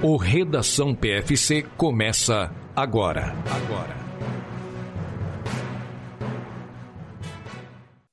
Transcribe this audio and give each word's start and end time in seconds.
O 0.00 0.16
Redação 0.16 0.94
PFC 0.94 1.64
começa 1.76 2.54
agora. 2.76 3.34
Agora. 3.50 3.96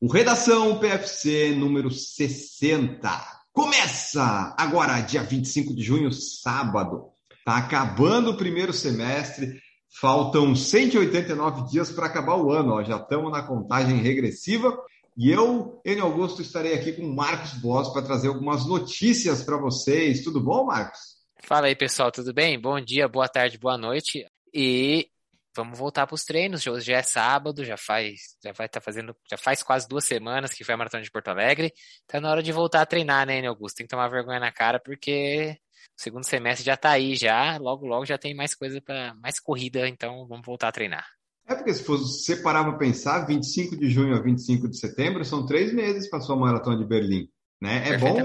O 0.02 0.12
Redação 0.12 0.80
PFC 0.80 1.54
número 1.56 1.92
60 1.92 3.08
começa 3.54 4.56
agora, 4.58 5.00
dia 5.02 5.22
25 5.22 5.76
de 5.76 5.84
junho, 5.84 6.12
sábado. 6.12 7.10
Tá 7.46 7.58
acabando 7.58 8.32
o 8.32 8.38
primeiro 8.38 8.74
semestre, 8.74 9.62
faltam 10.02 10.56
189 10.56 11.70
dias 11.70 11.92
para 11.92 12.08
acabar 12.08 12.36
o 12.36 12.52
ano, 12.52 12.74
ó. 12.74 12.84
já 12.84 12.98
estamos 12.98 13.32
na 13.32 13.44
contagem 13.44 13.98
regressiva. 13.98 14.76
E 15.16 15.30
eu, 15.30 15.80
Enio 15.86 16.06
Augusto, 16.06 16.42
estarei 16.42 16.74
aqui 16.74 16.94
com 16.94 17.04
o 17.04 17.16
Marcos 17.16 17.54
Boss 17.54 17.90
para 17.90 18.02
trazer 18.02 18.30
algumas 18.30 18.66
notícias 18.66 19.44
para 19.44 19.58
vocês. 19.58 20.24
Tudo 20.24 20.42
bom, 20.42 20.66
Marcos? 20.66 21.15
Fala 21.48 21.68
aí, 21.68 21.76
pessoal, 21.76 22.12
tudo 22.12 22.34
bem? 22.34 22.60
Bom 22.60 22.82
dia, 22.82 23.08
boa 23.08 23.30
tarde, 23.30 23.60
boa 23.60 23.78
noite. 23.78 24.26
E 24.52 25.08
vamos 25.56 25.78
voltar 25.78 26.08
para 26.08 26.16
os 26.16 26.24
treinos. 26.24 26.66
Hoje 26.66 26.88
já 26.88 26.98
é 26.98 27.04
sábado, 27.04 27.64
já 27.64 27.78
faz, 27.78 28.36
já 28.44 28.52
vai 28.52 28.66
estar 28.66 28.80
tá 28.80 28.84
fazendo, 28.84 29.16
já 29.30 29.38
faz 29.38 29.62
quase 29.62 29.88
duas 29.88 30.06
semanas 30.06 30.52
que 30.52 30.64
foi 30.64 30.74
a 30.74 30.78
maratona 30.78 31.04
de 31.04 31.12
Porto 31.12 31.28
Alegre. 31.28 31.72
Tá 32.08 32.20
na 32.20 32.32
hora 32.32 32.42
de 32.42 32.52
voltar 32.52 32.82
a 32.82 32.86
treinar, 32.88 33.28
né, 33.28 33.46
Augusto? 33.46 33.76
Tem 33.76 33.86
que 33.86 33.92
tomar 33.92 34.08
vergonha 34.08 34.40
na 34.40 34.52
cara 34.52 34.80
porque 34.80 35.56
o 35.96 36.02
segundo 36.02 36.24
semestre 36.24 36.66
já 36.66 36.76
tá 36.76 36.90
aí 36.90 37.16
já, 37.16 37.58
logo 37.58 37.86
logo 37.86 38.08
já 38.08 38.18
tem 38.18 38.34
mais 38.34 38.56
coisa 38.56 38.82
para 38.82 39.14
mais 39.14 39.40
corrida, 39.40 39.88
então 39.88 40.28
vamos 40.28 40.48
voltar 40.48 40.70
a 40.70 40.72
treinar. 40.72 41.06
É 41.48 41.54
porque 41.54 41.76
se 41.76 41.84
for 41.84 42.00
separar 42.00 42.64
para 42.64 42.80
pensar, 42.80 43.28
25 43.28 43.78
de 43.78 43.88
junho 43.88 44.16
a 44.16 44.20
25 44.20 44.68
de 44.68 44.80
setembro 44.80 45.24
são 45.24 45.46
três 45.46 45.72
meses 45.72 46.10
para 46.10 46.22
sua 46.22 46.36
maratona 46.36 46.80
de 46.80 46.86
Berlim, 46.86 47.30
né? 47.62 47.88
É 47.88 47.98
bom, 48.00 48.18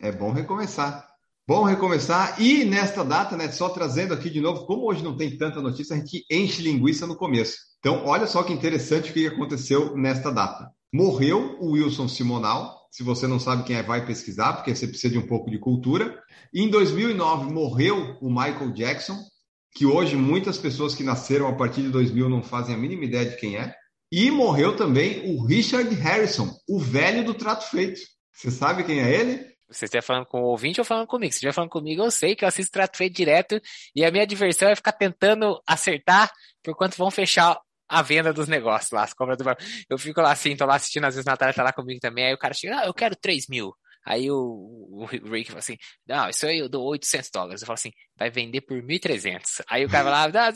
é 0.00 0.12
bom 0.12 0.32
recomeçar. 0.32 1.13
Bom 1.46 1.62
recomeçar 1.62 2.40
e 2.40 2.64
nesta 2.64 3.04
data, 3.04 3.36
né, 3.36 3.52
só 3.52 3.68
trazendo 3.68 4.14
aqui 4.14 4.30
de 4.30 4.40
novo, 4.40 4.64
como 4.64 4.88
hoje 4.88 5.04
não 5.04 5.14
tem 5.14 5.36
tanta 5.36 5.60
notícia, 5.60 5.94
a 5.94 5.98
gente 5.98 6.24
enche 6.30 6.62
linguiça 6.62 7.06
no 7.06 7.16
começo. 7.16 7.58
Então, 7.80 8.06
olha 8.06 8.26
só 8.26 8.42
que 8.42 8.50
interessante 8.50 9.10
o 9.10 9.12
que 9.12 9.26
aconteceu 9.26 9.94
nesta 9.94 10.30
data. 10.30 10.70
Morreu 10.90 11.58
o 11.60 11.72
Wilson 11.72 12.08
Simonal, 12.08 12.88
se 12.90 13.02
você 13.02 13.26
não 13.26 13.38
sabe 13.38 13.64
quem 13.64 13.76
é, 13.76 13.82
vai 13.82 14.06
pesquisar, 14.06 14.54
porque 14.54 14.74
você 14.74 14.86
precisa 14.86 15.12
de 15.12 15.18
um 15.18 15.26
pouco 15.26 15.50
de 15.50 15.58
cultura. 15.58 16.18
Em 16.54 16.70
2009, 16.70 17.52
morreu 17.52 18.16
o 18.22 18.30
Michael 18.30 18.72
Jackson, 18.72 19.18
que 19.74 19.84
hoje 19.84 20.16
muitas 20.16 20.56
pessoas 20.56 20.94
que 20.94 21.04
nasceram 21.04 21.46
a 21.46 21.52
partir 21.54 21.82
de 21.82 21.90
2000 21.90 22.26
não 22.26 22.42
fazem 22.42 22.74
a 22.74 22.78
mínima 22.78 23.04
ideia 23.04 23.26
de 23.26 23.36
quem 23.36 23.58
é. 23.58 23.74
E 24.10 24.30
morreu 24.30 24.76
também 24.76 25.30
o 25.30 25.44
Richard 25.44 25.94
Harrison, 25.94 26.48
o 26.66 26.78
velho 26.78 27.22
do 27.22 27.34
trato 27.34 27.68
feito. 27.68 28.00
Você 28.32 28.50
sabe 28.50 28.84
quem 28.84 29.00
é 29.00 29.12
ele? 29.14 29.53
Você 29.74 29.86
estiver 29.86 30.02
falando 30.02 30.26
com 30.26 30.42
o 30.42 30.46
ouvinte 30.46 30.80
ou 30.80 30.84
falando 30.84 31.06
comigo? 31.06 31.32
Se 31.32 31.36
estiver 31.36 31.52
falando 31.52 31.70
comigo, 31.70 32.02
eu 32.02 32.10
sei 32.10 32.34
que 32.36 32.44
eu 32.44 32.48
assisto 32.48 32.72
trato 32.72 32.96
feito 32.96 33.14
direto 33.14 33.60
e 33.94 34.04
a 34.04 34.10
minha 34.10 34.26
diversão 34.26 34.68
é 34.68 34.76
ficar 34.76 34.92
tentando 34.92 35.60
acertar 35.66 36.30
por 36.62 36.74
quanto 36.76 36.96
vão 36.96 37.10
fechar 37.10 37.58
a 37.88 38.02
venda 38.02 38.32
dos 38.32 38.48
negócios 38.48 38.90
lá, 38.90 39.02
as 39.04 39.12
compras 39.12 39.36
do 39.36 39.44
Eu 39.88 39.98
fico 39.98 40.20
lá 40.20 40.32
assim, 40.32 40.56
tô 40.56 40.64
lá 40.64 40.76
assistindo, 40.76 41.04
às 41.04 41.14
vezes 41.14 41.26
a 41.26 41.32
Natália 41.32 41.54
tá 41.54 41.62
lá 41.62 41.72
comigo 41.72 42.00
também, 42.00 42.26
aí 42.26 42.34
o 42.34 42.38
cara 42.38 42.54
chega, 42.54 42.80
ah, 42.80 42.86
eu 42.86 42.94
quero 42.94 43.14
3 43.16 43.46
mil. 43.48 43.74
Aí 44.06 44.30
o, 44.30 44.36
o 44.36 45.06
Rick 45.06 45.46
fala 45.48 45.60
assim, 45.60 45.78
não, 46.06 46.28
isso 46.28 46.46
aí 46.46 46.58
eu 46.58 46.68
dou 46.68 46.84
800 46.84 47.30
dólares. 47.30 47.62
Eu 47.62 47.66
falo 47.66 47.74
assim, 47.74 47.90
vai 48.18 48.30
vender 48.30 48.60
por 48.60 48.76
1.300. 48.82 49.62
Aí 49.66 49.84
o 49.84 49.88
cara 49.88 50.04
vai 50.04 50.30
lá, 50.30 50.52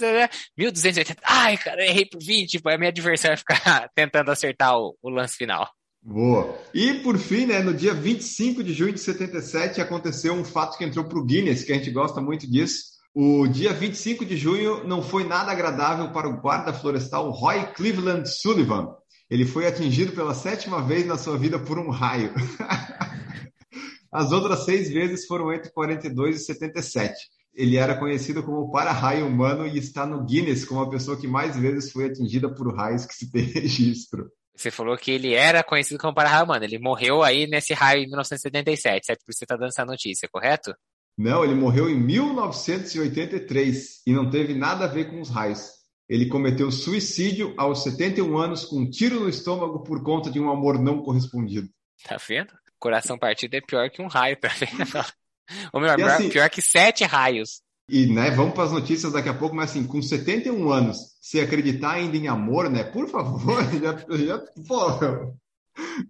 1.280. 0.59 1.19
Ai, 1.25 1.57
cara, 1.57 1.83
errei 1.85 2.05
por 2.05 2.23
20. 2.23 2.51
Tipo, 2.51 2.69
a 2.69 2.77
minha 2.77 2.93
diversão 2.93 3.33
é 3.33 3.37
ficar 3.39 3.89
tentando 3.97 4.31
acertar 4.31 4.77
o, 4.77 4.97
o 5.01 5.09
lance 5.09 5.37
final. 5.37 5.67
Boa. 6.03 6.57
E 6.73 6.95
por 6.95 7.19
fim, 7.19 7.47
né, 7.47 7.61
no 7.61 7.75
dia 7.75 7.93
25 7.93 8.63
de 8.63 8.73
junho 8.73 8.93
de 8.93 9.01
77, 9.01 9.81
aconteceu 9.81 10.33
um 10.33 10.45
fato 10.45 10.79
que 10.79 10.85
entrou 10.85 11.05
para 11.05 11.19
o 11.19 11.25
Guinness, 11.25 11.65
que 11.65 11.73
a 11.73 11.75
gente 11.75 11.91
gosta 11.91 12.21
muito 12.21 12.51
disso. 12.51 12.99
O 13.15 13.47
dia 13.47 13.73
25 13.73 14.25
de 14.25 14.37
junho 14.37 14.87
não 14.87 15.03
foi 15.03 15.25
nada 15.25 15.51
agradável 15.51 16.13
para 16.13 16.29
o 16.29 16.41
guarda 16.41 16.73
florestal 16.73 17.31
Roy 17.31 17.67
Cleveland 17.75 18.29
Sullivan. 18.29 18.95
Ele 19.29 19.45
foi 19.45 19.67
atingido 19.67 20.13
pela 20.13 20.35
sétima 20.35 20.81
vez 20.81 21.05
na 21.05 21.19
sua 21.19 21.37
vida 21.37 21.59
por 21.59 21.79
um 21.79 21.91
raio. 21.91 22.33
As 24.11 24.33
outras 24.33 24.65
seis 24.65 24.89
vezes 24.89 25.27
foram 25.27 25.53
entre 25.53 25.71
42 25.71 26.37
e 26.37 26.45
77. 26.45 27.15
Ele 27.55 27.77
era 27.77 27.99
conhecido 27.99 28.43
como 28.43 28.71
para-raio 28.71 29.27
humano 29.27 29.67
e 29.67 29.77
está 29.77 30.07
no 30.07 30.25
Guinness 30.25 30.65
como 30.65 30.81
a 30.81 30.89
pessoa 30.89 31.17
que 31.17 31.27
mais 31.27 31.57
vezes 31.57 31.93
foi 31.93 32.07
atingida 32.07 32.49
por 32.49 32.75
raios 32.75 33.05
que 33.05 33.15
se 33.15 33.31
tem 33.31 33.43
registro. 33.53 34.31
Você 34.59 34.71
falou 34.73 34.97
que 34.97 35.13
ele 35.13 35.35
era 35.35 35.63
conhecido 35.63 36.01
como 36.01 36.13
para-raio 36.13 36.45
humano. 36.45 36.65
Ele 36.65 36.81
morreu 36.81 37.23
aí 37.23 37.47
nesse 37.47 37.73
raio 37.73 38.03
em 38.03 38.07
1977, 38.07 39.07
certo? 39.07 39.25
Por 39.25 39.33
você 39.33 39.45
está 39.45 39.55
dando 39.55 39.69
essa 39.69 39.85
notícia, 39.85 40.29
correto? 40.29 40.75
Não, 41.17 41.45
ele 41.45 41.55
morreu 41.55 41.89
em 41.89 41.95
1983 41.95 44.03
e 44.05 44.13
não 44.13 44.29
teve 44.29 44.55
nada 44.55 44.85
a 44.85 44.89
ver 44.89 45.11
com 45.11 45.21
os 45.21 45.31
raios. 45.31 45.71
Ele 46.09 46.27
cometeu 46.27 46.73
suicídio 46.73 47.55
aos 47.57 47.85
71 47.85 48.37
anos 48.37 48.65
com 48.65 48.81
um 48.81 48.91
tiro 48.91 49.21
no 49.21 49.29
estômago 49.29 49.85
por 49.85 50.03
conta 50.03 50.29
de 50.29 50.41
um 50.41 50.51
amor 50.51 50.83
não 50.83 51.03
correspondido. 51.03 51.69
Tá 52.03 52.17
vendo? 52.17 52.53
Coração 52.81 53.17
partido 53.17 53.55
é 53.55 53.61
pior 53.61 53.89
que 53.91 54.03
um 54.03 54.09
raio, 54.09 54.37
tá 54.37 54.49
vendo? 54.49 54.73
Ou 55.73 55.81
melhor, 55.81 56.01
assim, 56.01 56.31
pior 56.31 56.51
que 56.51 56.61
sete 56.61 57.05
raios. 57.05 57.63
E, 57.89 58.07
né, 58.07 58.31
vamos 58.31 58.53
para 58.53 58.65
as 58.65 58.73
notícias 58.73 59.13
daqui 59.13 59.31
a 59.31 59.35
pouco, 59.35 59.57
mas 59.57 59.71
assim, 59.71 59.85
com 59.85 60.03
71 60.03 60.71
anos, 60.71 60.99
se 61.23 61.41
acreditar 61.41 61.93
ainda 61.93 62.17
em 62.17 62.29
amor, 62.29 62.69
né, 62.69 62.85
por 62.85 63.09
favor, 63.09 63.63
já, 63.81 64.17
já, 64.17 64.39
pô, 64.67 65.35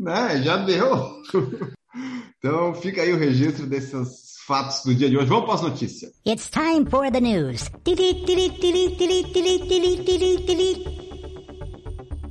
né, 0.01 0.43
já 0.43 0.57
deu. 0.57 1.23
Então, 2.39 2.75
fica 2.75 3.03
aí 3.03 3.13
o 3.13 3.19
registro 3.19 3.67
desses 3.67 4.29
fatos 4.45 4.83
do 4.85 4.95
dia 4.95 5.09
de 5.09 5.17
hoje. 5.17 5.27
Vamos 5.27 5.45
para 5.45 5.55
as 5.55 5.63
notícias. 5.63 6.13
It's 6.27 6.51
time 6.51 6.89
for 6.89 7.11
the 7.13 7.21
news. 7.21 7.71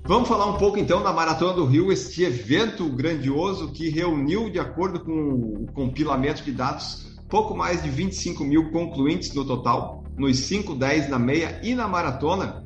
Vamos 0.06 0.28
falar 0.28 0.46
um 0.46 0.58
pouco 0.58 0.78
então 0.78 1.04
da 1.04 1.14
Maratona 1.14 1.54
do 1.54 1.66
Rio, 1.66 1.92
este 1.92 2.24
evento 2.24 2.90
grandioso 2.90 3.72
que 3.72 3.90
reuniu, 3.90 4.50
de 4.50 4.60
acordo 4.60 5.02
com 5.02 5.12
o 5.12 5.72
compilamento 5.74 6.44
de 6.44 6.52
dados, 6.52 7.17
pouco 7.28 7.56
mais 7.56 7.84
de 7.84 7.90
25 7.90 8.44
mil 8.44 8.72
concluintes 8.72 9.34
no 9.34 9.46
total, 9.46 10.04
nos 10.18 10.38
5, 10.40 10.76
10 10.76 11.10
na 11.10 11.20
meia 11.20 11.60
e 11.64 11.76
na 11.76 11.88
maratona. 11.88 12.66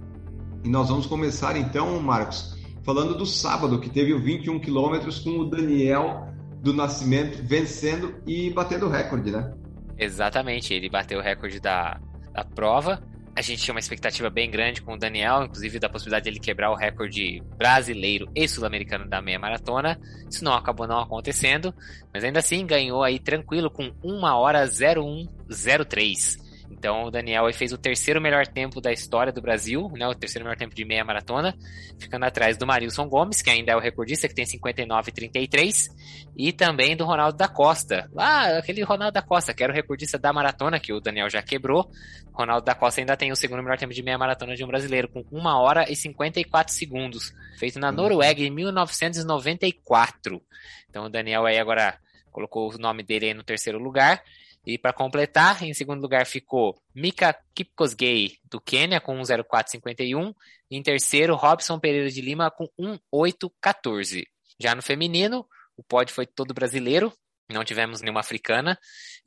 E 0.64 0.70
nós 0.70 0.90
vamos 0.90 1.06
começar 1.06 1.58
então, 1.58 2.00
Marcos, 2.00 2.58
falando 2.84 3.16
do 3.16 3.26
sábado, 3.26 3.80
que 3.80 3.90
teve 3.90 4.14
o 4.14 4.22
21 4.22 4.60
quilômetros 4.60 5.20
com 5.20 5.32
o 5.32 5.50
Daniel 5.50 6.28
do 6.62 6.74
Nascimento 6.74 7.42
vencendo 7.44 8.16
e 8.28 8.52
batendo 8.52 8.86
o 8.86 8.90
recorde, 8.90 9.32
né? 9.32 9.54
Exatamente, 9.98 10.74
ele 10.74 10.90
bateu 10.90 11.20
o 11.20 11.22
recorde 11.22 11.60
da, 11.60 12.00
da 12.34 12.44
prova 12.44 13.02
a 13.36 13.42
gente 13.42 13.64
tinha 13.64 13.74
uma 13.74 13.80
expectativa 13.80 14.30
bem 14.30 14.52
grande 14.52 14.82
com 14.82 14.94
o 14.94 14.98
Daniel, 14.98 15.44
inclusive 15.44 15.80
da 15.80 15.90
possibilidade 15.90 16.24
de 16.24 16.30
ele 16.30 16.40
quebrar 16.40 16.72
o 16.72 16.76
recorde 16.76 17.42
brasileiro 17.58 18.30
e 18.36 18.48
sul-americano 18.48 19.08
da 19.08 19.22
meia 19.22 19.40
maratona. 19.40 20.00
Isso 20.30 20.44
não 20.44 20.54
acabou 20.54 20.88
não 20.88 21.00
acontecendo, 21.00 21.74
mas 22.14 22.24
ainda 22.24 22.40
assim 22.40 22.66
ganhou 22.66 23.04
aí 23.04 23.20
tranquilo 23.20 23.72
com 23.72 23.92
1 24.04 24.24
hora 24.24 24.66
0103. 24.68 26.51
Então 26.72 27.04
o 27.04 27.12
Daniel 27.12 27.52
fez 27.54 27.74
o 27.74 27.78
terceiro 27.78 28.22
melhor 28.22 28.48
tempo 28.48 28.80
da 28.80 28.92
história 28.92 29.32
do 29.32 29.42
Brasil, 29.42 29.92
né, 29.96 30.08
o 30.08 30.16
terceiro 30.16 30.46
melhor 30.46 30.58
tempo 30.58 30.74
de 30.74 30.86
meia 30.86 31.04
maratona, 31.04 31.56
ficando 32.00 32.26
atrás 32.26 32.58
do 32.58 32.66
Marilson 32.66 33.08
Gomes, 33.08 33.42
que 33.42 33.50
ainda 33.50 33.74
é 33.74 33.76
o 33.76 33.80
recordista, 33.80 34.28
que 34.28 34.34
tem 34.34 34.46
59,33, 34.46 35.90
e 36.36 36.52
também 36.52 36.96
do 36.96 37.06
Ronaldo 37.06 37.38
da 37.38 37.48
Costa. 37.48 38.10
Lá, 38.14 38.58
aquele 38.58 38.82
Ronaldo 38.84 39.14
da 39.14 39.22
Costa, 39.22 39.54
que 39.54 39.64
era 39.64 39.72
o 39.72 39.76
recordista 39.76 40.18
da 40.18 40.34
maratona, 40.34 40.80
que 40.80 40.94
o 40.94 41.00
Daniel 41.00 41.30
já 41.30 41.42
quebrou. 41.42 41.92
Ronaldo 42.34 42.66
da 42.66 42.74
Costa 42.74 43.02
ainda 43.02 43.18
tem 43.18 43.32
o 43.32 43.36
segundo 43.36 43.62
melhor 43.62 43.78
tempo 43.78 43.94
de 43.94 44.02
meia 44.02 44.18
maratona 44.18 44.56
de 44.56 44.64
um 44.64 44.68
brasileiro, 44.68 45.10
com 45.10 45.24
1 45.32 45.46
hora 45.46 45.92
e 45.92 45.96
54 45.96 46.74
segundos, 46.74 47.34
feito 47.60 47.78
na 47.80 47.92
Noruega 47.92 48.42
em 48.42 48.50
1994. 48.50 50.42
Então 50.90 51.06
o 51.06 51.10
Daniel 51.10 51.46
aí 51.46 51.60
agora 51.60 51.98
colocou 52.32 52.74
o 52.74 52.78
nome 52.78 53.04
dele 53.04 53.28
aí 53.28 53.34
no 53.34 53.44
terceiro 53.44 53.78
lugar. 53.78 54.24
E 54.66 54.78
para 54.78 54.94
completar, 54.94 55.64
em 55.64 55.74
segundo 55.74 56.02
lugar 56.02 56.26
ficou 56.26 56.80
Mika 56.94 57.36
Kipkosgei, 57.56 58.38
do 58.44 58.62
Quênia, 58.62 59.02
com 59.02 59.20
1,0451. 59.20 60.34
E 60.70 60.78
em 60.78 60.84
terceiro, 60.84 61.36
Robson 61.36 61.80
Pereira 61.80 62.10
de 62.10 62.22
Lima, 62.22 62.52
com 62.52 62.68
1,814. 62.80 64.28
Já 64.60 64.76
no 64.76 64.82
feminino, 64.82 65.48
o 65.76 65.84
pódio 65.84 66.14
foi 66.14 66.28
todo 66.28 66.54
brasileiro, 66.54 67.12
não 67.52 67.64
tivemos 67.64 68.02
nenhuma 68.02 68.22
africana. 68.22 68.78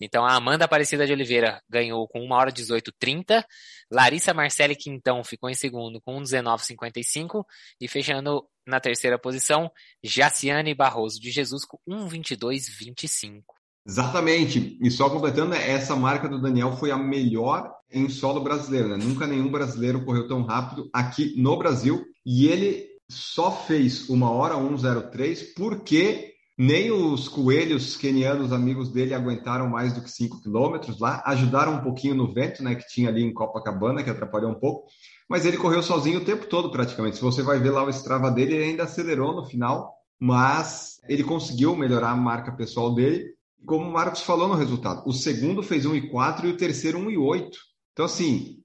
Então 0.00 0.24
a 0.24 0.34
Amanda 0.34 0.64
Aparecida 0.64 1.06
de 1.06 1.12
Oliveira 1.12 1.62
ganhou 1.68 2.06
com 2.08 2.20
1 2.20 2.32
hora 2.32 2.52
18,30. 2.52 3.44
Larissa 3.90 4.32
Marcelli 4.32 4.76
Quintão 4.76 5.22
ficou 5.22 5.50
em 5.50 5.54
segundo 5.54 6.00
com 6.00 6.20
1,19,55. 6.20 7.44
E 7.80 7.88
fechando 7.88 8.48
na 8.66 8.80
terceira 8.80 9.18
posição, 9.18 9.70
Jaciane 10.02 10.74
Barroso 10.74 11.20
de 11.20 11.30
Jesus 11.30 11.64
com 11.64 11.78
1,22,25. 11.88 13.42
Exatamente. 13.86 14.78
E 14.80 14.90
só 14.90 15.10
completando, 15.10 15.54
essa 15.54 15.94
marca 15.94 16.28
do 16.28 16.40
Daniel 16.40 16.72
foi 16.76 16.90
a 16.90 16.96
melhor 16.96 17.70
em 17.92 18.08
solo 18.08 18.40
brasileiro. 18.40 18.88
Né? 18.88 18.96
Nunca 18.96 19.26
nenhum 19.26 19.50
brasileiro 19.50 20.04
correu 20.04 20.26
tão 20.26 20.42
rápido 20.42 20.88
aqui 20.92 21.34
no 21.36 21.56
Brasil. 21.56 22.04
E 22.24 22.46
ele 22.48 22.86
só 23.10 23.50
fez 23.50 24.08
uma 24.08 24.30
hora 24.30 24.54
103 24.54 25.54
porque 25.54 26.34
Nem 26.56 26.92
os 26.92 27.26
coelhos 27.26 27.96
quenianos, 27.96 28.52
amigos 28.52 28.88
dele, 28.92 29.12
aguentaram 29.12 29.68
mais 29.68 29.92
do 29.92 30.00
que 30.00 30.08
5 30.08 30.40
quilômetros 30.40 31.00
lá. 31.00 31.20
Ajudaram 31.26 31.74
um 31.74 31.80
pouquinho 31.82 32.14
no 32.14 32.32
vento, 32.32 32.62
né, 32.62 32.76
que 32.76 32.86
tinha 32.86 33.08
ali 33.08 33.24
em 33.24 33.34
Copacabana, 33.34 34.04
que 34.04 34.10
atrapalhou 34.10 34.52
um 34.52 34.58
pouco. 34.60 34.86
Mas 35.28 35.44
ele 35.44 35.56
correu 35.56 35.82
sozinho 35.82 36.20
o 36.20 36.24
tempo 36.24 36.46
todo, 36.46 36.70
praticamente. 36.70 37.16
Se 37.16 37.22
você 37.22 37.42
vai 37.42 37.58
ver 37.58 37.70
lá 37.70 37.82
o 37.82 37.90
Strava 37.90 38.30
dele, 38.30 38.54
ele 38.54 38.64
ainda 38.66 38.84
acelerou 38.84 39.34
no 39.34 39.44
final, 39.44 39.92
mas 40.20 41.00
ele 41.08 41.24
conseguiu 41.24 41.74
melhorar 41.74 42.10
a 42.10 42.16
marca 42.16 42.52
pessoal 42.52 42.94
dele. 42.94 43.34
Como 43.66 43.88
o 43.88 43.92
Marcos 43.92 44.22
falou 44.22 44.48
no 44.48 44.54
resultado, 44.54 45.02
o 45.06 45.12
segundo 45.12 45.62
fez 45.62 45.86
1,4 45.86 46.44
e 46.44 46.48
o 46.48 46.56
terceiro 46.56 46.98
1,8. 46.98 47.50
Então, 47.92 48.04
assim, 48.04 48.62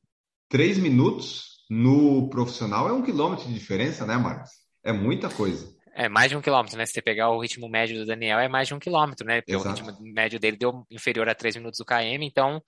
três 0.49 0.77
minutos 0.77 1.59
no 1.69 2.29
profissional 2.29 2.89
é 2.89 2.93
um 2.93 3.01
quilômetro 3.01 3.47
de 3.47 3.53
diferença, 3.53 4.05
né, 4.05 4.17
Marcos? 4.17 4.49
É 4.83 4.91
muita 4.91 5.29
coisa. 5.29 5.71
É 5.93 6.07
mais 6.07 6.29
de 6.29 6.37
um 6.37 6.41
quilômetro, 6.41 6.77
né? 6.77 6.85
Se 6.85 6.93
você 6.93 7.01
pegar 7.01 7.29
o 7.29 7.39
ritmo 7.39 7.67
médio 7.67 7.97
do 7.99 8.05
Daniel, 8.05 8.39
é 8.39 8.47
mais 8.47 8.67
de 8.67 8.73
um 8.73 8.79
quilômetro, 8.79 9.25
né? 9.25 9.41
Porque 9.41 9.55
Exato. 9.55 9.81
o 9.81 9.85
ritmo 9.85 10.13
médio 10.13 10.39
dele 10.39 10.57
deu 10.57 10.85
inferior 10.89 11.27
a 11.27 11.35
3 11.35 11.57
minutos 11.57 11.77
do 11.77 11.85
KM, 11.85 12.25
então 12.25 12.61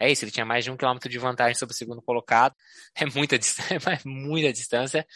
é 0.00 0.10
isso, 0.10 0.24
ele 0.24 0.30
tinha 0.30 0.46
mais 0.46 0.64
de 0.64 0.70
um 0.70 0.76
quilômetro 0.76 1.10
de 1.10 1.18
vantagem 1.18 1.54
sobre 1.54 1.74
o 1.74 1.76
segundo 1.76 2.00
colocado. 2.00 2.54
É 2.94 3.06
muita 3.06 3.38
distância, 3.38 3.90
é 3.90 4.00
muita 4.04 4.52
distância. 4.52 5.06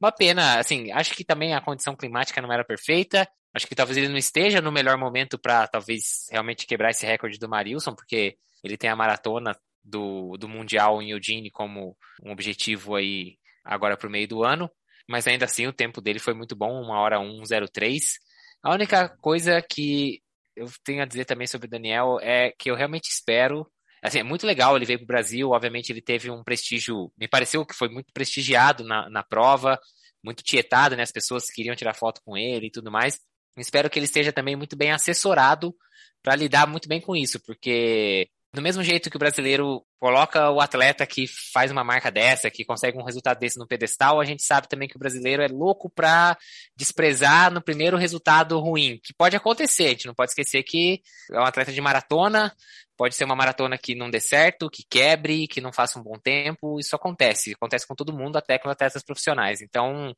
Uma 0.00 0.12
pena, 0.12 0.58
assim, 0.58 0.90
acho 0.92 1.14
que 1.14 1.24
também 1.24 1.54
a 1.54 1.60
condição 1.60 1.96
climática 1.96 2.40
não 2.42 2.52
era 2.52 2.64
perfeita. 2.64 3.28
Acho 3.54 3.66
que 3.66 3.74
talvez 3.74 3.96
ele 3.96 4.08
não 4.08 4.18
esteja 4.18 4.60
no 4.60 4.70
melhor 4.70 4.98
momento 4.98 5.38
para 5.38 5.66
talvez 5.66 6.26
realmente 6.30 6.66
quebrar 6.66 6.90
esse 6.90 7.06
recorde 7.06 7.38
do 7.38 7.48
Marilson, 7.48 7.94
porque 7.94 8.36
ele 8.62 8.76
tem 8.76 8.90
a 8.90 8.96
maratona 8.96 9.56
do, 9.82 10.36
do 10.36 10.48
Mundial 10.48 11.00
em 11.00 11.10
Eugene 11.10 11.50
como 11.50 11.96
um 12.22 12.30
objetivo 12.32 12.94
aí 12.96 13.38
agora 13.64 13.96
para 13.96 14.08
o 14.08 14.10
meio 14.10 14.28
do 14.28 14.44
ano 14.44 14.70
mas 15.08 15.26
ainda 15.26 15.44
assim 15.44 15.66
o 15.66 15.72
tempo 15.72 16.00
dele 16.00 16.18
foi 16.18 16.34
muito 16.34 16.56
bom, 16.56 16.80
uma 16.82 16.98
hora 17.00 17.20
1:03. 17.20 18.18
A 18.62 18.74
única 18.74 19.08
coisa 19.18 19.62
que 19.62 20.20
eu 20.56 20.66
tenho 20.84 21.02
a 21.02 21.06
dizer 21.06 21.24
também 21.24 21.46
sobre 21.46 21.66
o 21.66 21.70
Daniel 21.70 22.18
é 22.20 22.52
que 22.58 22.70
eu 22.70 22.74
realmente 22.74 23.08
espero. 23.08 23.70
Assim, 24.06 24.20
é 24.20 24.22
muito 24.22 24.46
legal, 24.46 24.76
ele 24.76 24.84
veio 24.86 25.00
para 25.00 25.04
o 25.04 25.08
Brasil, 25.08 25.50
obviamente 25.50 25.90
ele 25.90 26.00
teve 26.00 26.30
um 26.30 26.44
prestígio, 26.44 27.12
me 27.18 27.26
pareceu 27.26 27.66
que 27.66 27.74
foi 27.74 27.88
muito 27.88 28.12
prestigiado 28.12 28.84
na, 28.84 29.10
na 29.10 29.24
prova, 29.24 29.80
muito 30.22 30.44
tietado, 30.44 30.94
né? 30.94 31.02
As 31.02 31.10
pessoas 31.10 31.46
queriam 31.46 31.74
tirar 31.74 31.92
foto 31.92 32.20
com 32.24 32.36
ele 32.36 32.68
e 32.68 32.70
tudo 32.70 32.88
mais. 32.88 33.18
Espero 33.58 33.90
que 33.90 33.98
ele 33.98 34.06
esteja 34.06 34.32
também 34.32 34.54
muito 34.54 34.76
bem 34.76 34.92
assessorado 34.92 35.74
para 36.22 36.36
lidar 36.36 36.68
muito 36.68 36.88
bem 36.88 37.00
com 37.00 37.16
isso, 37.16 37.40
porque 37.44 38.28
do 38.54 38.62
mesmo 38.62 38.82
jeito 38.82 39.10
que 39.10 39.16
o 39.16 39.18
brasileiro 39.18 39.84
coloca 39.98 40.50
o 40.50 40.60
atleta 40.60 41.04
que 41.04 41.26
faz 41.52 41.70
uma 41.70 41.82
marca 41.82 42.10
dessa, 42.10 42.50
que 42.50 42.64
consegue 42.64 42.96
um 42.96 43.04
resultado 43.04 43.38
desse 43.38 43.58
no 43.58 43.66
pedestal, 43.66 44.20
a 44.20 44.24
gente 44.24 44.42
sabe 44.42 44.68
também 44.68 44.88
que 44.88 44.96
o 44.96 44.98
brasileiro 44.98 45.42
é 45.42 45.48
louco 45.48 45.90
para 45.90 46.38
desprezar 46.76 47.52
no 47.52 47.60
primeiro 47.60 47.96
resultado 47.96 48.58
ruim, 48.58 49.00
que 49.02 49.12
pode 49.12 49.36
acontecer, 49.36 49.86
a 49.86 49.90
gente 49.90 50.06
não 50.06 50.14
pode 50.14 50.30
esquecer 50.30 50.62
que 50.62 51.02
é 51.32 51.38
um 51.38 51.44
atleta 51.44 51.72
de 51.72 51.80
maratona, 51.80 52.54
pode 52.96 53.14
ser 53.14 53.24
uma 53.24 53.36
maratona 53.36 53.76
que 53.76 53.94
não 53.94 54.10
dê 54.10 54.20
certo, 54.20 54.70
que 54.70 54.84
quebre, 54.88 55.46
que 55.46 55.60
não 55.60 55.72
faça 55.72 55.98
um 55.98 56.02
bom 56.02 56.18
tempo, 56.18 56.80
isso 56.80 56.96
acontece, 56.96 57.52
acontece 57.52 57.86
com 57.86 57.94
todo 57.94 58.16
mundo, 58.16 58.36
até 58.36 58.58
com 58.58 58.68
atletas 58.68 59.02
profissionais. 59.02 59.60
Então, 59.60 60.14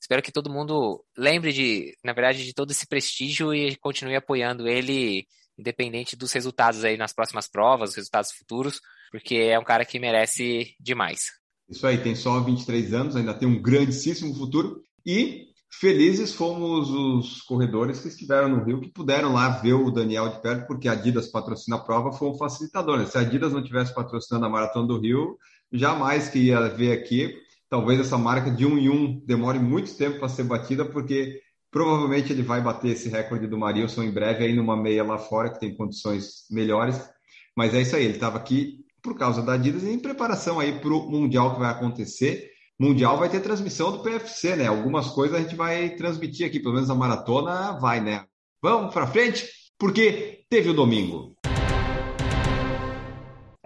espero 0.00 0.22
que 0.22 0.32
todo 0.32 0.52
mundo 0.52 1.04
lembre 1.16 1.52
de, 1.52 1.96
na 2.04 2.12
verdade, 2.12 2.44
de 2.44 2.52
todo 2.52 2.70
esse 2.70 2.86
prestígio 2.86 3.54
e 3.54 3.76
continue 3.76 4.16
apoiando 4.16 4.68
ele 4.68 5.26
independente 5.58 6.16
dos 6.16 6.32
resultados 6.32 6.84
aí 6.84 6.96
nas 6.96 7.14
próximas 7.14 7.48
provas, 7.48 7.90
os 7.90 7.96
resultados 7.96 8.32
futuros, 8.32 8.80
porque 9.10 9.36
é 9.36 9.58
um 9.58 9.64
cara 9.64 9.84
que 9.84 9.98
merece 9.98 10.74
demais. 10.78 11.20
Isso 11.68 11.86
aí, 11.86 11.98
tem 11.98 12.14
só 12.14 12.40
23 12.40 12.92
anos, 12.92 13.16
ainda 13.16 13.34
tem 13.34 13.48
um 13.48 13.60
grandíssimo 13.60 14.34
futuro 14.34 14.82
e 15.04 15.48
felizes 15.70 16.32
fomos 16.34 16.90
os 16.90 17.42
corredores 17.42 18.00
que 18.00 18.08
estiveram 18.08 18.48
no 18.48 18.64
Rio, 18.64 18.80
que 18.80 18.88
puderam 18.88 19.32
lá 19.32 19.48
ver 19.48 19.74
o 19.74 19.90
Daniel 19.90 20.28
de 20.28 20.40
perto, 20.40 20.66
porque 20.66 20.88
a 20.88 20.92
Adidas 20.92 21.28
patrocina 21.28 21.76
a 21.76 21.80
prova, 21.80 22.12
foi 22.12 22.28
um 22.28 22.38
facilitador. 22.38 22.98
Né? 22.98 23.06
Se 23.06 23.18
a 23.18 23.20
Adidas 23.20 23.52
não 23.52 23.62
tivesse 23.62 23.94
patrocinando 23.94 24.46
a 24.46 24.48
Maratona 24.48 24.86
do 24.86 24.98
Rio, 24.98 25.36
jamais 25.72 26.28
que 26.28 26.38
ia 26.38 26.68
ver 26.68 26.92
aqui. 26.92 27.34
Talvez 27.68 27.98
essa 27.98 28.16
marca 28.16 28.50
de 28.50 28.64
um 28.64 28.78
em 28.78 28.88
um 28.88 29.20
demore 29.26 29.58
muito 29.58 29.96
tempo 29.96 30.18
para 30.18 30.28
ser 30.28 30.44
batida, 30.44 30.84
porque 30.84 31.40
Provavelmente 31.76 32.32
ele 32.32 32.42
vai 32.42 32.62
bater 32.62 32.92
esse 32.92 33.10
recorde 33.10 33.46
do 33.46 33.58
Marilson 33.58 34.02
em 34.04 34.10
breve 34.10 34.44
aí 34.44 34.54
numa 34.54 34.74
meia 34.74 35.04
lá 35.04 35.18
fora, 35.18 35.50
que 35.50 35.60
tem 35.60 35.76
condições 35.76 36.46
melhores. 36.50 37.06
Mas 37.54 37.74
é 37.74 37.82
isso 37.82 37.94
aí, 37.94 38.04
ele 38.04 38.14
estava 38.14 38.38
aqui 38.38 38.84
por 39.02 39.14
causa 39.14 39.42
da 39.42 39.52
Adidas 39.52 39.82
e 39.82 39.90
em 39.90 39.98
preparação 39.98 40.58
aí 40.58 40.80
para 40.80 40.88
o 40.88 41.10
Mundial 41.10 41.52
que 41.52 41.60
vai 41.60 41.70
acontecer. 41.70 42.50
Mundial 42.78 43.16
vai 43.16 43.30
ter 43.30 43.40
transmissão 43.40 43.90
do 43.90 44.02
PFC, 44.02 44.54
né? 44.54 44.66
Algumas 44.66 45.08
coisas 45.08 45.38
a 45.38 45.42
gente 45.42 45.56
vai 45.56 45.90
transmitir 45.90 46.46
aqui, 46.46 46.60
pelo 46.60 46.74
menos 46.74 46.90
a 46.90 46.94
maratona 46.94 47.72
vai, 47.72 48.00
né? 48.00 48.26
Vamos 48.62 48.92
para 48.92 49.06
frente, 49.06 49.48
porque 49.78 50.44
teve 50.50 50.68
o 50.68 50.74
domingo. 50.74 51.34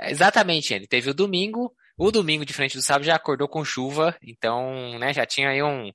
Exatamente, 0.01 0.73
ele 0.73 0.87
teve 0.87 1.11
o 1.11 1.15
domingo. 1.15 1.73
O 1.99 2.13
domingo 2.13 2.47
de 2.47 2.53
frente 2.53 2.77
do 2.77 2.83
sábado 2.83 3.05
já 3.05 3.17
acordou 3.17 3.49
com 3.49 3.65
chuva, 3.65 4.17
então, 4.23 4.99
né, 4.99 5.13
já 5.13 5.27
tinha 5.27 5.51
aí 5.51 5.63
um, 5.63 5.91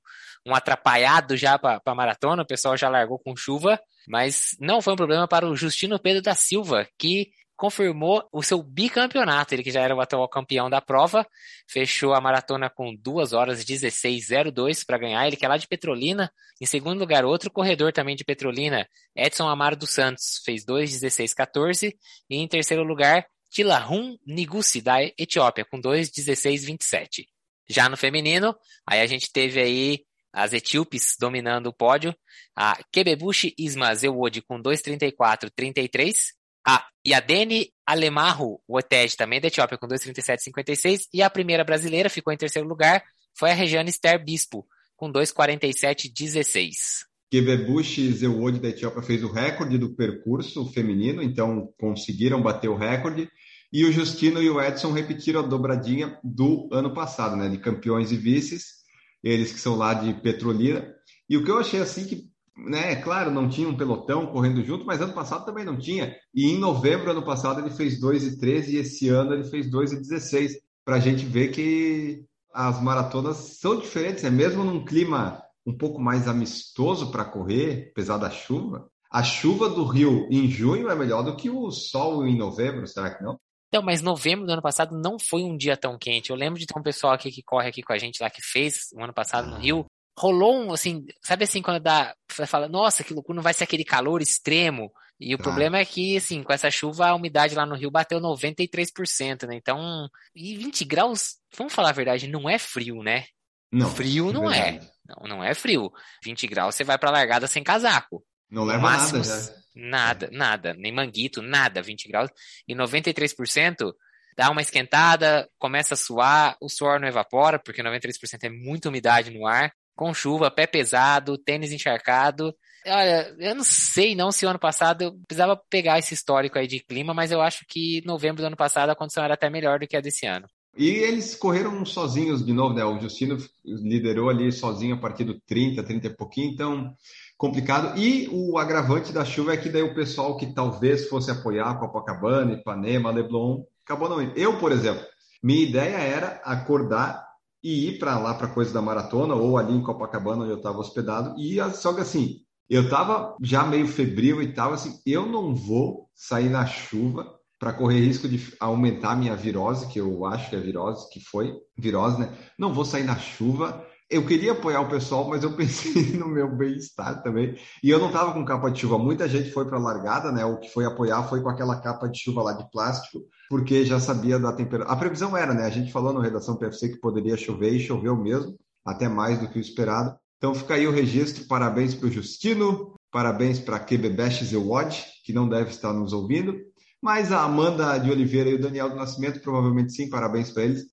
um 0.46 0.54
atrapalhado 0.54 1.36
já 1.36 1.58
para 1.58 1.80
a 1.84 1.94
maratona, 1.94 2.42
o 2.42 2.46
pessoal 2.46 2.76
já 2.76 2.88
largou 2.88 3.18
com 3.18 3.34
chuva, 3.34 3.80
mas 4.06 4.56
não 4.60 4.80
foi 4.80 4.92
um 4.92 4.96
problema 4.96 5.26
para 5.26 5.48
o 5.48 5.56
Justino 5.56 5.98
Pedro 5.98 6.22
da 6.22 6.34
Silva, 6.34 6.86
que 6.96 7.30
confirmou 7.56 8.28
o 8.30 8.42
seu 8.42 8.62
bicampeonato, 8.62 9.54
ele 9.54 9.62
que 9.62 9.70
já 9.70 9.80
era 9.80 9.94
o 9.94 10.00
atual 10.00 10.28
campeão 10.28 10.68
da 10.68 10.80
prova, 10.80 11.26
fechou 11.66 12.14
a 12.14 12.20
maratona 12.20 12.68
com 12.68 12.94
2 12.94 13.32
horas 13.32 13.64
16:02 13.64 14.84
para 14.84 14.98
ganhar, 14.98 15.26
ele 15.26 15.36
que 15.36 15.44
é 15.44 15.48
lá 15.48 15.56
de 15.56 15.66
Petrolina. 15.66 16.30
Em 16.60 16.66
segundo 16.66 16.98
lugar, 16.98 17.24
outro 17.24 17.50
corredor 17.50 17.92
também 17.92 18.14
de 18.14 18.24
Petrolina, 18.24 18.88
Edson 19.14 19.48
Amaro 19.48 19.76
dos 19.76 19.90
Santos, 19.90 20.42
fez 20.44 20.64
2:16:14 20.64 21.96
e 22.28 22.36
em 22.36 22.46
terceiro 22.46 22.82
lugar, 22.82 23.26
Tilahun 23.50 24.16
Nigusi 24.26 24.82
da 24.82 25.02
Etiópia 25.02 25.64
com 25.64 25.80
2:16:27. 25.80 27.26
Já 27.68 27.88
no 27.88 27.96
feminino, 27.96 28.54
aí 28.86 29.00
a 29.00 29.06
gente 29.06 29.32
teve 29.32 29.60
aí 29.60 30.04
as 30.32 30.52
etíopes 30.52 31.16
dominando 31.18 31.68
o 31.68 31.72
pódio, 31.72 32.14
a 32.54 32.78
Kebebushi 32.92 33.54
Isma 33.58 33.94
Zewod 33.94 34.42
com 34.42 34.60
2,34,33, 34.60 36.34
a 36.66 36.84
Yadene 37.06 37.72
Alemarro 37.86 38.60
Woted, 38.68 39.16
também 39.16 39.40
da 39.40 39.48
Etiópia, 39.48 39.78
com 39.78 39.86
2,37,56, 39.86 41.02
e 41.12 41.22
a 41.22 41.30
primeira 41.30 41.64
brasileira 41.64 42.10
ficou 42.10 42.32
em 42.32 42.36
terceiro 42.36 42.68
lugar, 42.68 43.02
foi 43.38 43.50
a 43.50 43.54
Regiane 43.54 43.90
Esther 43.90 44.22
Bispo, 44.24 44.66
com 44.96 45.12
2,47,16. 45.12 47.04
Kebebushi 47.30 48.12
Zewod 48.12 48.58
da 48.60 48.68
Etiópia 48.68 49.02
fez 49.02 49.22
o 49.22 49.32
recorde 49.32 49.78
do 49.78 49.94
percurso 49.94 50.72
feminino, 50.72 51.22
então 51.22 51.72
conseguiram 51.78 52.42
bater 52.42 52.68
o 52.68 52.76
recorde. 52.76 53.28
E 53.72 53.84
o 53.84 53.92
Justino 53.92 54.42
e 54.42 54.48
o 54.48 54.60
Edson 54.60 54.92
repetiram 54.92 55.40
a 55.40 55.46
dobradinha 55.46 56.18
do 56.22 56.68
ano 56.72 56.94
passado, 56.94 57.36
né, 57.36 57.48
de 57.48 57.58
campeões 57.58 58.12
e 58.12 58.16
vices 58.16 58.76
eles 59.22 59.52
que 59.52 59.58
são 59.58 59.76
lá 59.76 59.94
de 59.94 60.14
Petrolina. 60.14 60.94
E 61.28 61.36
o 61.36 61.44
que 61.44 61.50
eu 61.50 61.58
achei 61.58 61.80
assim 61.80 62.06
que, 62.06 62.24
né, 62.56 62.96
claro, 62.96 63.30
não 63.30 63.48
tinha 63.48 63.68
um 63.68 63.76
pelotão 63.76 64.26
correndo 64.26 64.64
junto, 64.64 64.86
mas 64.86 65.00
ano 65.00 65.12
passado 65.12 65.44
também 65.44 65.64
não 65.64 65.76
tinha. 65.76 66.16
E 66.34 66.50
em 66.50 66.58
novembro, 66.58 67.10
ano 67.10 67.24
passado, 67.24 67.60
ele 67.60 67.70
fez 67.70 68.00
2 68.00 68.24
e 68.24 68.38
13 68.38 68.76
esse 68.76 69.08
ano 69.08 69.34
ele 69.34 69.44
fez 69.44 69.70
2 69.70 69.92
e 69.92 69.96
16. 69.96 70.58
Para 70.84 70.96
a 70.96 71.00
gente 71.00 71.24
ver 71.24 71.48
que 71.48 72.24
as 72.54 72.80
maratonas 72.80 73.58
são 73.58 73.78
diferentes, 73.78 74.24
é 74.24 74.30
né? 74.30 74.36
mesmo 74.36 74.64
num 74.64 74.84
clima 74.84 75.42
um 75.66 75.76
pouco 75.76 76.00
mais 76.00 76.28
amistoso 76.28 77.10
para 77.10 77.24
correr, 77.24 77.88
apesar 77.90 78.18
da 78.18 78.30
chuva. 78.30 78.88
A 79.10 79.22
chuva 79.22 79.68
do 79.68 79.84
Rio 79.84 80.26
em 80.30 80.48
junho 80.48 80.88
é 80.88 80.94
melhor 80.94 81.22
do 81.22 81.36
que 81.36 81.50
o 81.50 81.70
sol 81.70 82.26
em 82.26 82.36
novembro, 82.36 82.86
será 82.86 83.14
que 83.14 83.22
não? 83.22 83.38
Então, 83.68 83.82
mas 83.82 84.00
novembro 84.00 84.46
do 84.46 84.52
ano 84.52 84.62
passado 84.62 84.96
não 84.96 85.18
foi 85.18 85.42
um 85.42 85.56
dia 85.56 85.76
tão 85.76 85.98
quente. 85.98 86.30
Eu 86.30 86.36
lembro 86.36 86.58
de 86.58 86.66
ter 86.66 86.78
um 86.78 86.82
pessoal 86.82 87.12
aqui 87.12 87.30
que 87.30 87.42
corre 87.42 87.68
aqui 87.68 87.82
com 87.82 87.92
a 87.92 87.98
gente 87.98 88.22
lá 88.22 88.30
que 88.30 88.40
fez 88.40 88.88
o 88.94 89.02
ano 89.02 89.12
passado 89.12 89.50
no 89.50 89.56
Rio. 89.56 89.84
Rolou 90.18 90.64
um, 90.64 90.72
assim, 90.72 91.04
sabe 91.22 91.44
assim, 91.44 91.60
quando 91.60 91.80
dá, 91.80 92.14
você 92.30 92.46
fala, 92.46 92.68
nossa, 92.68 93.04
que 93.04 93.12
loucura, 93.12 93.36
não 93.36 93.42
vai 93.42 93.52
ser 93.52 93.64
aquele 93.64 93.84
calor 93.84 94.22
extremo. 94.22 94.90
E 95.18 95.34
o 95.34 95.38
ah. 95.38 95.42
problema 95.42 95.78
é 95.78 95.84
que, 95.84 96.16
assim, 96.16 96.42
com 96.42 96.52
essa 96.52 96.70
chuva, 96.70 97.08
a 97.08 97.14
umidade 97.14 97.54
lá 97.54 97.66
no 97.66 97.74
Rio 97.74 97.90
bateu 97.90 98.20
93%, 98.20 99.46
né? 99.46 99.56
Então, 99.56 100.08
e 100.34 100.56
20 100.56 100.84
graus, 100.84 101.36
vamos 101.56 101.72
falar 101.72 101.90
a 101.90 101.92
verdade, 101.92 102.28
não 102.28 102.48
é 102.48 102.58
frio, 102.58 103.02
né? 103.02 103.24
Não. 103.72 103.90
Frio 103.90 104.32
não 104.32 104.50
é. 104.50 104.80
Não, 105.06 105.28
não 105.28 105.44
é 105.44 105.54
frio. 105.54 105.90
20 106.24 106.46
graus, 106.46 106.74
você 106.74 106.84
vai 106.84 106.98
pra 106.98 107.10
largada 107.10 107.46
sem 107.46 107.62
casaco. 107.62 108.24
Não 108.50 108.64
leva 108.64 108.80
máximo, 108.80 109.18
nada 109.18 109.42
já. 109.42 109.66
Nada, 109.74 110.30
nada, 110.32 110.74
nem 110.74 110.92
manguito, 110.92 111.42
nada, 111.42 111.82
20 111.82 112.08
graus. 112.08 112.30
E 112.66 112.74
93% 112.74 113.92
dá 114.36 114.50
uma 114.50 114.62
esquentada, 114.62 115.48
começa 115.58 115.94
a 115.94 115.96
suar, 115.96 116.56
o 116.60 116.68
suor 116.68 117.00
não 117.00 117.08
evapora, 117.08 117.58
porque 117.58 117.82
93% 117.82 118.44
é 118.44 118.48
muita 118.48 118.88
umidade 118.88 119.30
no 119.30 119.46
ar, 119.46 119.72
com 119.96 120.14
chuva, 120.14 120.50
pé 120.50 120.66
pesado, 120.66 121.38
tênis 121.38 121.72
encharcado. 121.72 122.54
Olha, 122.86 123.34
eu 123.38 123.54
não 123.54 123.64
sei 123.64 124.14
não 124.14 124.30
se 124.30 124.46
o 124.46 124.48
ano 124.48 124.58
passado 124.58 125.02
eu 125.02 125.12
precisava 125.26 125.60
pegar 125.68 125.98
esse 125.98 126.14
histórico 126.14 126.58
aí 126.58 126.68
de 126.68 126.78
clima, 126.78 127.12
mas 127.12 127.32
eu 127.32 127.40
acho 127.40 127.64
que 127.66 128.00
novembro 128.04 128.42
do 128.42 128.46
ano 128.46 128.56
passado 128.56 128.90
a 128.90 128.94
condição 128.94 129.24
era 129.24 129.34
até 129.34 129.50
melhor 129.50 129.80
do 129.80 129.88
que 129.88 129.96
a 129.96 130.00
desse 130.00 130.26
ano. 130.26 130.46
E 130.76 130.90
eles 130.90 131.34
correram 131.34 131.84
sozinhos 131.86 132.44
de 132.44 132.52
novo, 132.52 132.74
né? 132.74 132.84
O 132.84 133.00
Justino 133.00 133.38
liderou 133.64 134.28
ali 134.28 134.52
sozinho 134.52 134.94
a 134.94 134.98
partir 134.98 135.24
do 135.24 135.40
30, 135.40 135.82
30 135.82 136.06
e 136.06 136.10
pouquinho, 136.14 136.52
então 136.52 136.94
complicado. 137.36 137.98
E 137.98 138.28
o 138.30 138.58
agravante 138.58 139.10
da 139.10 139.24
chuva 139.24 139.54
é 139.54 139.56
que 139.56 139.70
daí 139.70 139.82
o 139.82 139.94
pessoal 139.94 140.36
que 140.36 140.52
talvez 140.52 141.08
fosse 141.08 141.30
apoiar 141.30 141.78
Copacabana, 141.78 142.52
Ipanema, 142.52 143.10
Leblon, 143.10 143.64
acabou 143.84 144.08
não 144.08 144.22
indo. 144.22 144.36
Eu, 144.36 144.58
por 144.58 144.70
exemplo, 144.70 145.02
minha 145.42 145.66
ideia 145.66 145.96
era 145.96 146.40
acordar 146.44 147.25
e 147.66 147.88
ir 147.88 147.98
para 147.98 148.16
lá 148.16 148.32
para 148.32 148.46
coisa 148.46 148.72
da 148.72 148.80
maratona 148.80 149.34
ou 149.34 149.58
ali 149.58 149.74
em 149.74 149.82
Copacabana 149.82 150.42
onde 150.42 150.52
eu 150.52 150.58
estava 150.58 150.78
hospedado. 150.78 151.34
E 151.36 151.58
só 151.72 151.92
que 151.92 152.00
assim 152.00 152.36
eu 152.70 152.84
estava 152.84 153.34
já 153.42 153.64
meio 153.64 153.88
febril 153.88 154.40
e 154.40 154.52
tal 154.52 154.72
assim 154.72 155.00
eu 155.04 155.26
não 155.26 155.52
vou 155.52 156.08
sair 156.14 156.48
na 156.48 156.64
chuva 156.64 157.26
para 157.58 157.72
correr 157.72 157.98
risco 157.98 158.28
de 158.28 158.54
aumentar 158.60 159.16
minha 159.16 159.34
virose 159.34 159.88
que 159.88 159.98
eu 159.98 160.24
acho 160.26 160.48
que 160.48 160.54
é 160.54 160.60
virose 160.60 161.10
que 161.10 161.18
foi 161.18 161.56
virose 161.76 162.20
né? 162.20 162.32
Não 162.56 162.72
vou 162.72 162.84
sair 162.84 163.02
na 163.02 163.16
chuva 163.16 163.84
eu 164.08 164.24
queria 164.24 164.52
apoiar 164.52 164.80
o 164.80 164.88
pessoal, 164.88 165.28
mas 165.28 165.42
eu 165.42 165.52
pensei 165.56 166.16
no 166.16 166.28
meu 166.28 166.54
bem-estar 166.54 167.22
também. 167.22 167.56
E 167.82 167.90
eu 167.90 167.98
não 167.98 168.06
estava 168.06 168.32
com 168.32 168.44
capa 168.44 168.70
de 168.70 168.80
chuva. 168.80 168.98
Muita 168.98 169.28
gente 169.28 169.50
foi 169.50 169.66
para 169.66 169.78
a 169.78 169.80
largada, 169.80 170.30
né? 170.30 170.44
O 170.44 170.58
que 170.58 170.68
foi 170.68 170.84
apoiar 170.84 171.22
foi 171.24 171.42
com 171.42 171.48
aquela 171.48 171.80
capa 171.80 172.08
de 172.08 172.18
chuva 172.18 172.42
lá 172.42 172.52
de 172.52 172.70
plástico, 172.70 173.20
porque 173.48 173.84
já 173.84 173.98
sabia 173.98 174.38
da 174.38 174.52
temperatura. 174.52 174.92
A 174.92 174.96
previsão 174.96 175.36
era, 175.36 175.52
né? 175.52 175.64
A 175.64 175.70
gente 175.70 175.92
falou 175.92 176.12
na 176.12 176.22
redação 176.22 176.56
PFC 176.56 176.90
que 176.90 177.00
poderia 177.00 177.36
chover 177.36 177.72
e 177.72 177.80
choveu 177.80 178.16
mesmo, 178.16 178.56
até 178.84 179.08
mais 179.08 179.38
do 179.40 179.48
que 179.48 179.58
o 179.58 179.60
esperado. 179.60 180.16
Então 180.38 180.54
fica 180.54 180.74
aí 180.74 180.86
o 180.86 180.92
registro. 180.92 181.46
Parabéns 181.46 181.94
para 181.94 182.08
o 182.08 182.10
Justino, 182.10 182.94
parabéns 183.10 183.58
para 183.58 183.76
a 183.76 183.80
Quebebeches 183.80 184.52
Watch, 184.52 185.04
que 185.24 185.32
não 185.32 185.48
deve 185.48 185.70
estar 185.70 185.92
nos 185.92 186.12
ouvindo. 186.12 186.54
Mas 187.02 187.30
a 187.30 187.42
Amanda 187.42 187.98
de 187.98 188.10
Oliveira 188.10 188.50
e 188.50 188.54
o 188.54 188.60
Daniel 188.60 188.90
do 188.90 188.96
Nascimento, 188.96 189.40
provavelmente 189.40 189.92
sim, 189.92 190.08
parabéns 190.08 190.50
para 190.50 190.64
eles. 190.64 190.84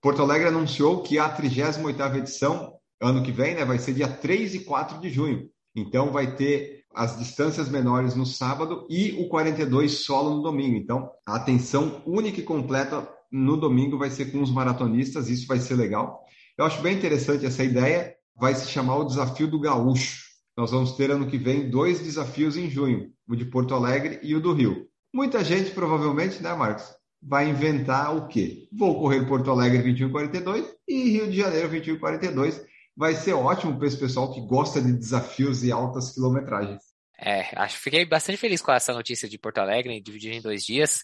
Porto 0.00 0.22
Alegre 0.22 0.48
anunciou 0.48 1.02
que 1.02 1.18
a 1.18 1.28
38ª 1.28 2.16
edição, 2.16 2.74
ano 3.00 3.22
que 3.22 3.32
vem, 3.32 3.54
né, 3.54 3.64
vai 3.64 3.78
ser 3.78 3.94
dia 3.94 4.08
3 4.08 4.54
e 4.54 4.60
4 4.60 5.00
de 5.00 5.10
junho. 5.10 5.48
Então 5.74 6.12
vai 6.12 6.34
ter 6.34 6.84
as 6.94 7.18
distâncias 7.18 7.68
menores 7.68 8.14
no 8.14 8.26
sábado 8.26 8.86
e 8.88 9.12
o 9.20 9.28
42 9.28 10.04
solo 10.04 10.36
no 10.36 10.42
domingo. 10.42 10.76
Então, 10.76 11.10
a 11.26 11.36
atenção 11.36 12.02
única 12.06 12.40
e 12.40 12.44
completa 12.44 13.08
no 13.30 13.56
domingo 13.56 13.98
vai 13.98 14.10
ser 14.10 14.32
com 14.32 14.40
os 14.40 14.50
maratonistas, 14.50 15.28
isso 15.28 15.46
vai 15.46 15.58
ser 15.58 15.74
legal. 15.74 16.24
Eu 16.56 16.64
acho 16.64 16.80
bem 16.80 16.96
interessante 16.96 17.46
essa 17.46 17.62
ideia, 17.62 18.14
vai 18.36 18.54
se 18.54 18.68
chamar 18.68 18.96
o 18.96 19.04
Desafio 19.04 19.46
do 19.46 19.60
Gaúcho. 19.60 20.26
Nós 20.56 20.70
vamos 20.70 20.92
ter 20.92 21.10
ano 21.10 21.28
que 21.28 21.38
vem 21.38 21.70
dois 21.70 22.00
desafios 22.00 22.56
em 22.56 22.68
junho, 22.68 23.12
o 23.28 23.36
de 23.36 23.44
Porto 23.44 23.74
Alegre 23.74 24.18
e 24.22 24.34
o 24.34 24.40
do 24.40 24.52
Rio. 24.52 24.88
Muita 25.14 25.44
gente, 25.44 25.70
provavelmente, 25.70 26.42
né, 26.42 26.52
Marcos? 26.54 26.97
Vai 27.22 27.48
inventar 27.48 28.16
o 28.16 28.28
quê? 28.28 28.68
Vou 28.72 28.98
correr 28.98 29.26
Porto 29.26 29.50
Alegre 29.50 29.82
2142 29.82 30.74
e 30.86 31.10
Rio 31.10 31.30
de 31.30 31.36
Janeiro 31.38 31.68
2142. 31.68 32.64
Vai 32.96 33.14
ser 33.14 33.32
ótimo 33.32 33.78
para 33.78 33.86
esse 33.86 33.98
pessoal 33.98 34.32
que 34.32 34.40
gosta 34.40 34.80
de 34.80 34.92
desafios 34.92 35.62
e 35.62 35.70
altas 35.70 36.12
quilometragens. 36.12 36.82
É, 37.20 37.48
acho 37.56 37.76
que 37.76 37.82
fiquei 37.82 38.04
bastante 38.04 38.38
feliz 38.38 38.62
com 38.62 38.72
essa 38.72 38.92
notícia 38.92 39.28
de 39.28 39.38
Porto 39.38 39.58
Alegre, 39.58 40.00
dividir 40.00 40.32
em 40.32 40.40
dois 40.40 40.64
dias. 40.64 41.02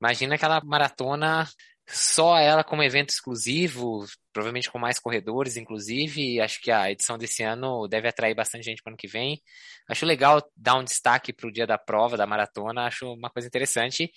Imagina 0.00 0.34
aquela 0.34 0.60
maratona, 0.64 1.46
só 1.86 2.38
ela 2.38 2.64
como 2.64 2.82
evento 2.82 3.10
exclusivo, 3.10 4.06
provavelmente 4.32 4.70
com 4.70 4.78
mais 4.78 4.98
corredores, 4.98 5.56
inclusive. 5.56 6.40
Acho 6.40 6.60
que 6.60 6.70
a 6.70 6.90
edição 6.90 7.18
desse 7.18 7.42
ano 7.42 7.86
deve 7.88 8.08
atrair 8.08 8.34
bastante 8.34 8.64
gente 8.64 8.82
para 8.82 8.90
o 8.90 8.92
ano 8.92 8.96
que 8.96 9.08
vem. 9.08 9.42
Acho 9.88 10.06
legal 10.06 10.42
dar 10.56 10.76
um 10.76 10.84
destaque 10.84 11.32
para 11.32 11.48
o 11.48 11.52
dia 11.52 11.66
da 11.66 11.76
prova, 11.76 12.16
da 12.16 12.26
maratona, 12.26 12.86
acho 12.86 13.12
uma 13.12 13.28
coisa 13.28 13.48
interessante. 13.48 14.10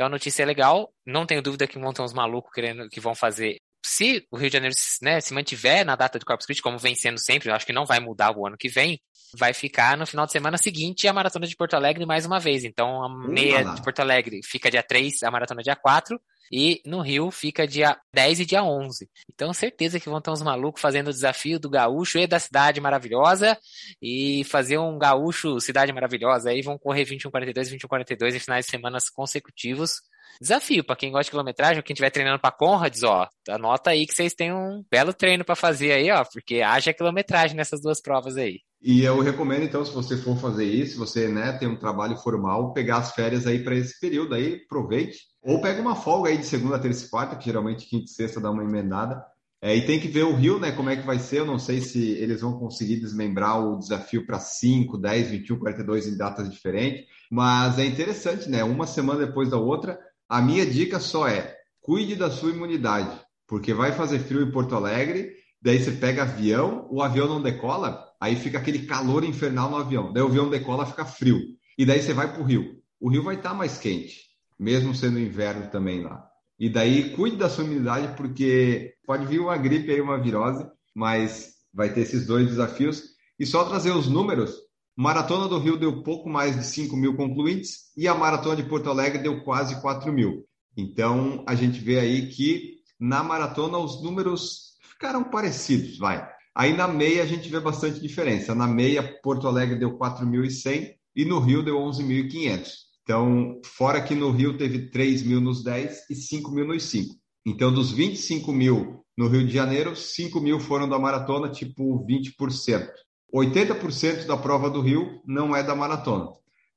Então 0.00 0.06
a 0.06 0.10
notícia 0.10 0.42
é 0.42 0.46
legal. 0.46 0.90
Não 1.04 1.26
tenho 1.26 1.42
dúvida 1.42 1.66
que 1.66 1.78
vão 1.78 1.92
ter 1.92 2.00
uns 2.00 2.14
malucos 2.14 2.50
querendo 2.54 2.88
que 2.88 2.98
vão 2.98 3.14
fazer. 3.14 3.58
Se 3.84 4.26
o 4.30 4.38
Rio 4.38 4.48
de 4.48 4.54
Janeiro 4.54 4.74
né, 5.02 5.20
se 5.20 5.34
mantiver 5.34 5.84
na 5.84 5.94
data 5.94 6.18
de 6.18 6.24
Corpus 6.24 6.46
Christi, 6.46 6.62
como 6.62 6.78
vem 6.78 6.94
sendo 6.94 7.20
sempre, 7.20 7.50
eu 7.50 7.54
acho 7.54 7.66
que 7.66 7.72
não 7.72 7.84
vai 7.84 8.00
mudar 8.00 8.34
o 8.34 8.46
ano 8.46 8.56
que 8.56 8.70
vem, 8.70 8.98
vai 9.36 9.52
ficar 9.52 9.98
no 9.98 10.06
final 10.06 10.24
de 10.24 10.32
semana 10.32 10.56
seguinte 10.56 11.06
a 11.06 11.12
Maratona 11.12 11.46
de 11.46 11.54
Porto 11.54 11.74
Alegre 11.74 12.06
mais 12.06 12.24
uma 12.24 12.40
vez. 12.40 12.64
Então 12.64 13.04
a 13.04 13.28
meia 13.28 13.62
de 13.62 13.82
Porto 13.82 14.00
Alegre 14.00 14.40
fica 14.42 14.70
dia 14.70 14.82
3, 14.82 15.22
a 15.22 15.30
Maratona 15.30 15.62
dia 15.62 15.76
4, 15.76 16.18
e 16.50 16.80
no 16.84 17.00
Rio 17.00 17.30
fica 17.30 17.66
dia 17.66 17.96
10 18.12 18.40
e 18.40 18.46
dia 18.46 18.62
11. 18.62 19.08
Então, 19.32 19.52
certeza 19.52 20.00
que 20.00 20.08
vão 20.08 20.20
ter 20.20 20.30
uns 20.30 20.42
malucos 20.42 20.82
fazendo 20.82 21.08
o 21.08 21.12
desafio 21.12 21.60
do 21.60 21.70
gaúcho 21.70 22.18
e 22.18 22.26
da 22.26 22.38
cidade 22.38 22.80
maravilhosa 22.80 23.56
e 24.02 24.42
fazer 24.44 24.78
um 24.78 24.98
gaúcho 24.98 25.60
cidade 25.60 25.92
maravilhosa. 25.92 26.50
Aí 26.50 26.62
vão 26.62 26.78
correr 26.78 27.04
21:42, 27.04 27.70
21:42 27.70 28.34
em 28.34 28.40
finais 28.40 28.64
de 28.66 28.70
semanas 28.70 29.08
consecutivos. 29.08 30.00
Desafio 30.40 30.84
para 30.84 30.96
quem 30.96 31.10
gosta 31.10 31.24
de 31.24 31.30
quilometragem, 31.30 31.82
quem 31.82 31.92
estiver 31.92 32.10
treinando 32.10 32.38
para 32.38 32.50
Conrads, 32.50 33.02
ó, 33.02 33.28
anota 33.48 33.90
aí 33.90 34.06
que 34.06 34.14
vocês 34.14 34.32
têm 34.32 34.52
um 34.52 34.82
belo 34.90 35.12
treino 35.12 35.44
para 35.44 35.56
fazer 35.56 35.92
aí, 35.92 36.10
ó, 36.10 36.24
porque 36.24 36.62
haja 36.62 36.94
quilometragem 36.94 37.56
nessas 37.56 37.80
duas 37.82 38.00
provas 38.00 38.36
aí. 38.36 38.60
E 38.82 39.02
eu 39.02 39.20
recomendo, 39.20 39.64
então, 39.64 39.84
se 39.84 39.92
você 39.92 40.16
for 40.16 40.38
fazer 40.38 40.64
isso, 40.64 40.92
se 40.92 40.98
você 40.98 41.28
né, 41.28 41.52
tem 41.58 41.68
um 41.68 41.78
trabalho 41.78 42.16
formal, 42.16 42.72
pegar 42.72 42.98
as 42.98 43.12
férias 43.12 43.46
aí 43.46 43.62
para 43.62 43.74
esse 43.74 44.00
período 44.00 44.34
aí, 44.34 44.62
aproveite. 44.64 45.18
Ou 45.42 45.60
pega 45.60 45.80
uma 45.80 45.96
folga 45.96 46.30
aí 46.30 46.38
de 46.38 46.46
segunda, 46.46 46.78
terça 46.78 47.06
e 47.06 47.08
quarta, 47.08 47.36
que 47.36 47.44
geralmente 47.44 47.86
quinta 47.86 48.04
e 48.04 48.08
sexta 48.08 48.40
dá 48.40 48.50
uma 48.50 48.64
emendada. 48.64 49.24
É, 49.62 49.76
e 49.76 49.84
tem 49.84 50.00
que 50.00 50.08
ver 50.08 50.24
o 50.24 50.34
Rio, 50.34 50.58
né? 50.58 50.72
Como 50.72 50.88
é 50.88 50.96
que 50.96 51.06
vai 51.06 51.18
ser. 51.18 51.40
Eu 51.40 51.46
não 51.46 51.58
sei 51.58 51.80
se 51.80 52.12
eles 52.12 52.40
vão 52.40 52.58
conseguir 52.58 52.96
desmembrar 52.96 53.60
o 53.60 53.78
desafio 53.78 54.26
para 54.26 54.38
5, 54.38 54.96
10, 54.96 55.30
21, 55.30 55.58
42 55.58 56.06
em 56.08 56.16
datas 56.16 56.50
diferentes. 56.50 57.06
Mas 57.30 57.78
é 57.78 57.84
interessante, 57.84 58.48
né? 58.48 58.64
Uma 58.64 58.86
semana 58.86 59.26
depois 59.26 59.50
da 59.50 59.58
outra. 59.58 59.98
A 60.28 60.40
minha 60.40 60.64
dica 60.64 60.98
só 60.98 61.28
é: 61.28 61.56
cuide 61.80 62.16
da 62.16 62.30
sua 62.30 62.50
imunidade, 62.50 63.20
porque 63.46 63.74
vai 63.74 63.92
fazer 63.92 64.20
frio 64.20 64.42
em 64.42 64.50
Porto 64.50 64.74
Alegre. 64.74 65.34
Daí 65.62 65.82
você 65.82 65.92
pega 65.92 66.22
avião, 66.22 66.86
o 66.90 67.02
avião 67.02 67.28
não 67.28 67.42
decola, 67.42 68.10
Aí 68.20 68.36
fica 68.36 68.58
aquele 68.58 68.80
calor 68.80 69.24
infernal 69.24 69.70
no 69.70 69.78
avião. 69.78 70.12
Daí 70.12 70.22
o 70.22 70.26
avião 70.26 70.50
decola, 70.50 70.84
fica 70.84 71.06
frio. 71.06 71.40
E 71.78 71.86
daí 71.86 72.02
você 72.02 72.12
vai 72.12 72.30
para 72.30 72.42
o 72.42 72.44
rio. 72.44 72.78
O 73.00 73.08
rio 73.08 73.22
vai 73.22 73.36
estar 73.36 73.50
tá 73.50 73.54
mais 73.54 73.78
quente, 73.78 74.20
mesmo 74.60 74.94
sendo 74.94 75.18
inverno 75.18 75.70
também 75.70 76.02
lá. 76.02 76.22
E 76.58 76.68
daí 76.68 77.16
cuide 77.16 77.36
da 77.36 77.48
sua 77.48 77.64
imunidade, 77.64 78.14
porque 78.14 78.92
pode 79.06 79.24
vir 79.24 79.40
uma 79.40 79.56
gripe 79.56 79.90
aí, 79.90 80.00
uma 80.02 80.20
virose, 80.20 80.62
mas 80.94 81.54
vai 81.72 81.90
ter 81.94 82.02
esses 82.02 82.26
dois 82.26 82.46
desafios. 82.46 83.02
E 83.38 83.46
só 83.46 83.64
trazer 83.64 83.92
os 83.92 84.06
números: 84.06 84.54
Maratona 84.94 85.48
do 85.48 85.58
Rio 85.58 85.78
deu 85.78 86.02
pouco 86.02 86.28
mais 86.28 86.54
de 86.54 86.66
5 86.66 86.94
mil 86.94 87.16
concluintes 87.16 87.90
e 87.96 88.06
a 88.06 88.14
Maratona 88.14 88.56
de 88.56 88.68
Porto 88.68 88.90
Alegre 88.90 89.22
deu 89.22 89.42
quase 89.42 89.80
4 89.80 90.12
mil. 90.12 90.44
Então 90.76 91.42
a 91.48 91.54
gente 91.54 91.80
vê 91.80 91.98
aí 91.98 92.28
que 92.28 92.74
na 92.98 93.24
maratona 93.24 93.78
os 93.78 94.02
números 94.02 94.74
ficaram 94.82 95.24
parecidos, 95.24 95.96
vai. 95.96 96.28
Aí 96.54 96.76
na 96.76 96.86
meia 96.86 97.22
a 97.22 97.26
gente 97.26 97.48
vê 97.48 97.58
bastante 97.58 97.98
diferença. 97.98 98.54
Na 98.54 98.66
meia, 98.66 99.02
Porto 99.22 99.48
Alegre 99.48 99.78
deu 99.78 99.96
4.100 99.96 100.90
e 101.16 101.24
no 101.24 101.38
Rio 101.38 101.62
deu 101.62 101.76
11.500. 101.78 102.89
Então, 103.10 103.60
fora 103.64 104.00
que 104.00 104.14
no 104.14 104.30
Rio 104.30 104.56
teve 104.56 104.88
3 104.88 105.24
mil 105.24 105.40
nos 105.40 105.64
10 105.64 106.10
e 106.10 106.14
5 106.14 106.48
mil 106.52 106.64
nos 106.64 106.84
5. 106.84 107.12
Então, 107.44 107.74
dos 107.74 107.90
25 107.90 108.52
mil 108.52 109.04
no 109.18 109.26
Rio 109.26 109.44
de 109.44 109.52
Janeiro, 109.52 109.96
5 109.96 110.40
mil 110.40 110.60
foram 110.60 110.88
da 110.88 110.96
maratona, 110.96 111.48
tipo 111.48 112.06
20%. 112.06 112.88
80% 113.34 114.26
da 114.26 114.36
prova 114.36 114.70
do 114.70 114.80
Rio 114.80 115.20
não 115.26 115.56
é 115.56 115.60
da 115.60 115.74
maratona. 115.74 116.28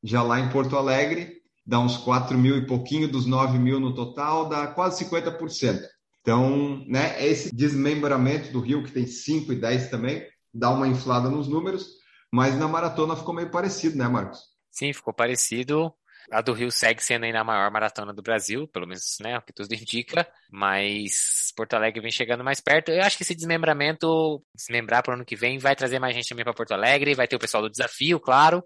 Já 0.03 0.23
lá 0.23 0.39
em 0.39 0.49
Porto 0.49 0.75
Alegre, 0.75 1.33
dá 1.63 1.79
uns 1.79 1.97
4 1.97 2.35
mil 2.35 2.57
e 2.57 2.65
pouquinho, 2.65 3.07
dos 3.07 3.27
9 3.27 3.59
mil 3.59 3.79
no 3.79 3.93
total, 3.93 4.49
dá 4.49 4.65
quase 4.65 5.05
50%. 5.05 5.81
Então, 6.21 6.83
né, 6.87 7.23
esse 7.23 7.55
desmembramento 7.55 8.51
do 8.51 8.59
Rio, 8.59 8.83
que 8.83 8.91
tem 8.91 9.05
5 9.05 9.53
e 9.53 9.55
10 9.55 9.91
também, 9.91 10.25
dá 10.51 10.71
uma 10.71 10.87
inflada 10.87 11.29
nos 11.29 11.47
números, 11.47 11.89
mas 12.31 12.57
na 12.57 12.67
maratona 12.67 13.15
ficou 13.15 13.35
meio 13.35 13.51
parecido, 13.51 13.95
né, 13.95 14.07
Marcos? 14.07 14.39
Sim, 14.71 14.91
ficou 14.91 15.13
parecido. 15.13 15.93
A 16.31 16.41
do 16.41 16.53
Rio 16.53 16.71
segue 16.71 17.03
sendo 17.03 17.25
ainda 17.25 17.41
a 17.41 17.43
maior 17.43 17.69
maratona 17.71 18.13
do 18.13 18.21
Brasil, 18.21 18.67
pelo 18.67 18.87
menos, 18.87 19.17
né, 19.21 19.37
o 19.37 19.41
que 19.41 19.53
tudo 19.53 19.73
indica, 19.73 20.27
mas 20.51 21.51
Porto 21.55 21.73
Alegre 21.73 22.01
vem 22.01 22.11
chegando 22.11 22.43
mais 22.43 22.59
perto. 22.59 22.91
Eu 22.91 23.03
acho 23.03 23.17
que 23.17 23.23
esse 23.23 23.35
desmembramento, 23.35 24.43
desmembrar 24.55 25.03
para 25.03 25.11
o 25.11 25.15
ano 25.15 25.25
que 25.25 25.35
vem, 25.35 25.57
vai 25.57 25.75
trazer 25.75 25.99
mais 25.99 26.15
gente 26.15 26.29
também 26.29 26.43
para 26.43 26.53
Porto 26.53 26.73
Alegre, 26.73 27.15
vai 27.15 27.27
ter 27.27 27.35
o 27.35 27.39
pessoal 27.39 27.63
do 27.63 27.69
desafio, 27.69 28.19
claro. 28.19 28.63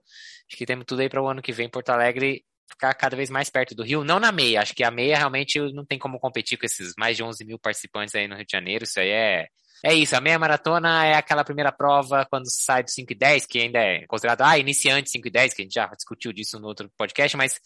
Acho 0.47 0.57
que 0.57 0.65
temos 0.65 0.85
tudo 0.85 1.01
aí 1.01 1.09
para 1.09 1.21
o 1.21 1.27
ano 1.27 1.41
que 1.41 1.51
vem 1.51 1.69
Porto 1.69 1.89
Alegre 1.89 2.43
ficar 2.69 2.93
cada 2.93 3.15
vez 3.15 3.29
mais 3.29 3.49
perto 3.49 3.73
do 3.73 3.83
Rio, 3.83 4.03
não 4.03 4.19
na 4.19 4.31
meia, 4.31 4.61
acho 4.61 4.73
que 4.75 4.83
a 4.83 4.91
meia 4.91 5.17
realmente 5.17 5.57
não 5.71 5.85
tem 5.85 5.97
como 5.97 6.19
competir 6.19 6.57
com 6.57 6.65
esses 6.65 6.93
mais 6.97 7.15
de 7.15 7.23
11 7.23 7.45
mil 7.45 7.57
participantes 7.57 8.13
aí 8.13 8.27
no 8.27 8.35
Rio 8.35 8.45
de 8.45 8.51
Janeiro, 8.51 8.83
isso 8.83 8.99
aí 8.99 9.09
é 9.09 9.47
é 9.83 9.93
isso, 9.93 10.15
a 10.15 10.21
meia 10.21 10.39
maratona 10.39 11.05
é 11.05 11.13
aquela 11.13 11.43
primeira 11.43 11.71
prova 11.71 12.25
quando 12.29 12.45
sai 12.49 12.83
do 12.83 12.89
5 12.89 13.11
e 13.11 13.15
10, 13.15 13.45
que 13.45 13.59
ainda 13.59 13.79
é 13.79 14.05
considerado, 14.07 14.41
ah, 14.41 14.57
iniciante 14.57 15.09
5 15.09 15.27
e 15.27 15.31
10, 15.31 15.53
que 15.53 15.61
a 15.61 15.65
gente 15.65 15.73
já 15.73 15.85
discutiu 15.87 16.33
disso 16.33 16.59
no 16.59 16.67
outro 16.67 16.89
podcast, 16.97 17.37
mas 17.37 17.59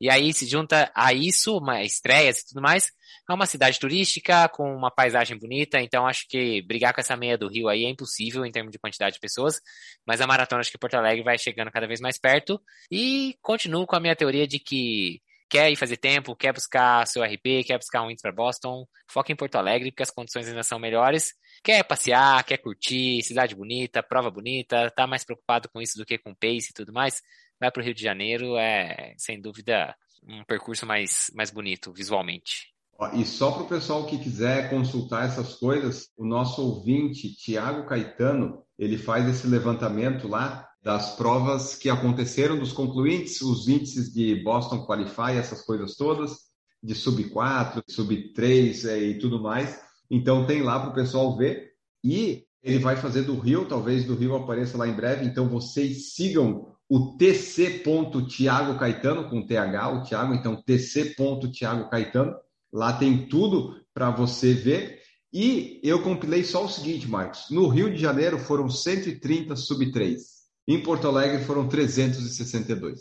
e 0.00 0.10
aí 0.10 0.32
se 0.32 0.46
junta 0.46 0.90
a 0.94 1.12
isso, 1.12 1.56
uma 1.56 1.82
estreias 1.82 2.40
e 2.40 2.48
tudo 2.48 2.60
mais, 2.60 2.90
é 3.28 3.32
uma 3.32 3.46
cidade 3.46 3.78
turística 3.78 4.48
com 4.48 4.74
uma 4.74 4.90
paisagem 4.90 5.38
bonita, 5.38 5.80
então 5.80 6.06
acho 6.06 6.26
que 6.28 6.60
brigar 6.62 6.92
com 6.92 7.00
essa 7.00 7.16
meia 7.16 7.38
do 7.38 7.48
Rio 7.48 7.68
aí 7.68 7.84
é 7.84 7.88
impossível 7.88 8.44
em 8.44 8.50
termos 8.50 8.72
de 8.72 8.78
quantidade 8.78 9.14
de 9.14 9.20
pessoas, 9.20 9.60
mas 10.06 10.20
a 10.20 10.26
maratona 10.26 10.60
acho 10.60 10.72
que 10.72 10.78
Porto 10.78 10.94
Alegre 10.94 11.22
vai 11.22 11.38
chegando 11.38 11.70
cada 11.70 11.86
vez 11.86 12.00
mais 12.00 12.18
perto 12.18 12.60
e 12.90 13.36
continuo 13.40 13.86
com 13.86 13.96
a 13.96 14.00
minha 14.00 14.16
teoria 14.16 14.46
de 14.46 14.58
que 14.58 15.22
quer 15.48 15.70
ir 15.70 15.76
fazer 15.76 15.96
tempo, 15.96 16.34
quer 16.34 16.52
buscar 16.52 17.06
seu 17.06 17.22
RP, 17.22 17.64
quer 17.64 17.78
buscar 17.78 18.02
um 18.02 18.10
índice 18.10 18.22
para 18.22 18.32
Boston, 18.32 18.86
foca 19.08 19.32
em 19.32 19.36
Porto 19.36 19.54
Alegre, 19.54 19.92
porque 19.92 20.02
as 20.02 20.10
condições 20.10 20.48
ainda 20.48 20.64
são 20.64 20.80
melhores. 20.80 21.32
Quer 21.64 21.82
passear, 21.82 22.44
quer 22.44 22.58
curtir, 22.58 23.22
cidade 23.22 23.54
bonita, 23.54 24.02
prova 24.02 24.30
bonita, 24.30 24.90
tá 24.90 25.06
mais 25.06 25.24
preocupado 25.24 25.66
com 25.70 25.80
isso 25.80 25.96
do 25.96 26.04
que 26.04 26.18
com 26.18 26.34
pace 26.34 26.68
e 26.70 26.74
tudo 26.74 26.92
mais, 26.92 27.22
vai 27.58 27.70
para 27.70 27.80
o 27.80 27.84
Rio 27.84 27.94
de 27.94 28.02
Janeiro, 28.02 28.58
é 28.58 29.14
sem 29.16 29.40
dúvida 29.40 29.96
um 30.22 30.44
percurso 30.44 30.84
mais, 30.84 31.30
mais 31.34 31.50
bonito 31.50 31.90
visualmente. 31.90 32.74
E 33.14 33.24
só 33.24 33.50
para 33.50 33.62
o 33.62 33.68
pessoal 33.68 34.04
que 34.04 34.18
quiser 34.18 34.68
consultar 34.68 35.24
essas 35.24 35.54
coisas, 35.54 36.10
o 36.18 36.26
nosso 36.26 36.60
ouvinte, 36.60 37.34
Tiago 37.34 37.86
Caetano, 37.86 38.62
ele 38.78 38.98
faz 38.98 39.26
esse 39.26 39.46
levantamento 39.46 40.28
lá 40.28 40.68
das 40.82 41.16
provas 41.16 41.74
que 41.74 41.88
aconteceram, 41.88 42.58
dos 42.58 42.74
concluintes, 42.74 43.40
os 43.40 43.68
índices 43.68 44.12
de 44.12 44.36
Boston 44.44 44.84
Qualify, 44.84 45.38
essas 45.38 45.62
coisas 45.62 45.96
todas, 45.96 46.40
de 46.82 46.94
sub 46.94 47.24
4, 47.30 47.82
sub 47.88 48.34
3 48.34 48.84
é, 48.84 48.98
e 48.98 49.18
tudo 49.18 49.42
mais. 49.42 49.82
Então 50.10 50.46
tem 50.46 50.62
lá 50.62 50.80
para 50.80 50.90
o 50.90 50.94
pessoal 50.94 51.36
ver. 51.36 51.72
E 52.02 52.44
ele 52.62 52.78
vai 52.78 52.96
fazer 52.96 53.22
do 53.22 53.38
Rio, 53.38 53.66
talvez 53.66 54.04
do 54.04 54.14
Rio 54.14 54.34
apareça 54.34 54.78
lá 54.78 54.88
em 54.88 54.94
breve. 54.94 55.26
Então 55.26 55.48
vocês 55.48 56.14
sigam 56.14 56.74
o 56.88 57.16
tc.tiago 57.16 58.78
Caetano, 58.78 59.28
com 59.28 59.46
TH, 59.46 59.88
o 59.90 60.02
Tiago, 60.02 60.34
então 60.34 60.62
tc.tiago 60.62 61.90
Caetano. 61.90 62.34
Lá 62.72 62.92
tem 62.92 63.28
tudo 63.28 63.80
para 63.92 64.10
você 64.10 64.52
ver. 64.52 65.02
E 65.32 65.80
eu 65.82 66.02
compilei 66.02 66.44
só 66.44 66.64
o 66.64 66.68
seguinte, 66.68 67.08
Marcos. 67.08 67.50
No 67.50 67.68
Rio 67.68 67.92
de 67.92 68.00
Janeiro 68.00 68.38
foram 68.38 68.68
130 68.68 69.56
sub 69.56 69.90
3. 69.90 70.22
Em 70.66 70.82
Porto 70.82 71.08
Alegre 71.08 71.44
foram 71.44 71.68
362. 71.68 73.00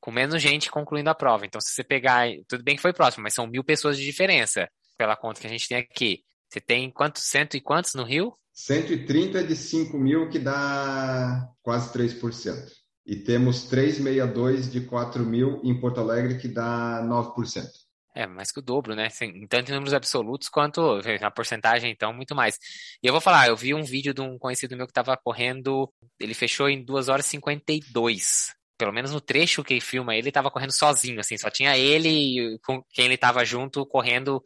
Com 0.00 0.10
menos 0.10 0.40
gente 0.40 0.70
concluindo 0.70 1.10
a 1.10 1.14
prova. 1.14 1.46
Então, 1.46 1.60
se 1.60 1.70
você 1.70 1.82
pegar. 1.82 2.28
Tudo 2.46 2.62
bem 2.62 2.76
que 2.76 2.82
foi 2.82 2.92
próximo, 2.92 3.22
mas 3.22 3.34
são 3.34 3.46
mil 3.46 3.64
pessoas 3.64 3.96
de 3.96 4.04
diferença. 4.04 4.68
Pela 4.96 5.16
conta 5.16 5.40
que 5.40 5.46
a 5.46 5.50
gente 5.50 5.68
tem 5.68 5.78
aqui. 5.78 6.22
Você 6.50 6.60
tem 6.60 6.90
quantos? 6.90 7.22
Cento 7.22 7.56
e 7.56 7.60
quantos 7.60 7.94
no 7.94 8.02
Rio? 8.02 8.34
130 8.52 9.44
de 9.44 9.54
5 9.54 9.96
mil, 9.96 10.28
que 10.28 10.38
dá 10.38 11.48
quase 11.62 11.92
3%. 11.92 12.72
E 13.06 13.16
temos 13.16 13.64
362 13.64 14.70
de 14.70 14.80
4 14.80 15.24
mil 15.24 15.60
em 15.62 15.80
Porto 15.80 16.00
Alegre, 16.00 16.38
que 16.38 16.48
dá 16.48 17.00
9%. 17.04 17.66
É, 18.14 18.26
mais 18.26 18.50
que 18.50 18.58
o 18.58 18.62
dobro, 18.62 18.96
né? 18.96 19.08
Tanto 19.48 19.70
em 19.70 19.74
números 19.74 19.94
absolutos 19.94 20.48
quanto 20.48 21.00
na 21.20 21.30
porcentagem, 21.30 21.92
então, 21.92 22.12
muito 22.12 22.34
mais. 22.34 22.58
E 23.00 23.06
eu 23.06 23.12
vou 23.12 23.20
falar, 23.20 23.46
eu 23.46 23.56
vi 23.56 23.72
um 23.72 23.84
vídeo 23.84 24.12
de 24.12 24.20
um 24.20 24.36
conhecido 24.36 24.76
meu 24.76 24.86
que 24.86 24.90
estava 24.90 25.16
correndo, 25.16 25.88
ele 26.18 26.34
fechou 26.34 26.68
em 26.68 26.84
2 26.84 27.08
horas 27.08 27.26
e 27.26 27.30
52. 27.30 28.52
Pelo 28.80 28.92
menos 28.92 29.12
no 29.12 29.20
trecho 29.20 29.62
que 29.62 29.80
filma, 29.80 30.16
ele 30.16 30.30
estava 30.30 30.50
correndo 30.50 30.72
sozinho, 30.72 31.20
assim, 31.20 31.36
só 31.36 31.50
tinha 31.50 31.76
ele 31.76 32.08
e 32.08 32.58
com 32.60 32.82
quem 32.92 33.04
ele 33.04 33.14
estava 33.14 33.44
junto 33.44 33.86
correndo. 33.86 34.42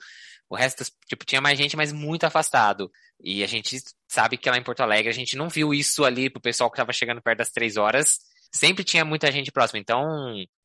O 0.49 0.57
resto, 0.57 0.85
tipo, 1.09 1.25
tinha 1.25 1.41
mais 1.41 1.59
gente, 1.59 1.77
mas 1.77 1.93
muito 1.93 2.25
afastado. 2.25 2.91
E 3.23 3.43
a 3.43 3.47
gente 3.47 3.81
sabe 4.09 4.37
que 4.37 4.51
lá 4.51 4.59
em 4.59 4.63
Porto 4.63 4.81
Alegre 4.81 5.09
a 5.09 5.15
gente 5.15 5.37
não 5.37 5.49
viu 5.49 5.73
isso 5.73 6.05
ali 6.05 6.29
pro 6.29 6.41
pessoal 6.41 6.71
que 6.71 6.75
estava 6.75 6.93
chegando 6.93 7.23
perto 7.23 7.39
das 7.39 7.51
três 7.51 7.77
horas 7.77 8.19
sempre 8.55 8.85
tinha 8.85 9.05
muita 9.05 9.31
gente 9.33 9.51
próxima. 9.51 9.81
Então, 9.81 10.07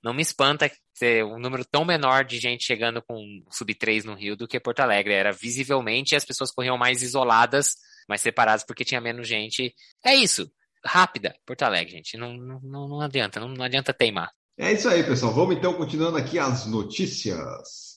não 0.04 0.14
me 0.14 0.22
espanta 0.22 0.72
ter 0.98 1.26
um 1.26 1.40
número 1.40 1.66
tão 1.66 1.84
menor 1.84 2.24
de 2.24 2.40
gente 2.40 2.64
chegando 2.64 3.02
com 3.02 3.44
sub 3.50 3.74
3 3.74 4.06
no 4.06 4.14
Rio 4.14 4.38
do 4.38 4.48
que 4.48 4.60
Porto 4.60 4.82
Alegre. 4.82 5.14
Era 5.14 5.32
visivelmente 5.32 6.16
as 6.16 6.24
pessoas 6.24 6.52
corriam 6.52 6.78
mais 6.78 7.02
isoladas, 7.02 7.76
mais 8.08 8.22
separadas, 8.22 8.64
porque 8.64 8.86
tinha 8.86 9.02
menos 9.02 9.28
gente. 9.28 9.74
É 10.06 10.14
isso. 10.14 10.50
Rápida, 10.86 11.36
Porto 11.46 11.64
Alegre, 11.64 11.94
gente. 11.94 12.18
Não, 12.18 12.34
não, 12.36 12.88
não 12.88 13.02
adianta, 13.02 13.40
não, 13.40 13.50
não 13.50 13.64
adianta 13.64 13.94
teimar. 13.94 14.32
É 14.58 14.74
isso 14.74 14.90
aí, 14.90 15.04
pessoal. 15.04 15.34
Vamos 15.34 15.56
então 15.56 15.74
continuando 15.74 16.18
aqui 16.18 16.38
as 16.38 16.66
notícias. 16.66 17.90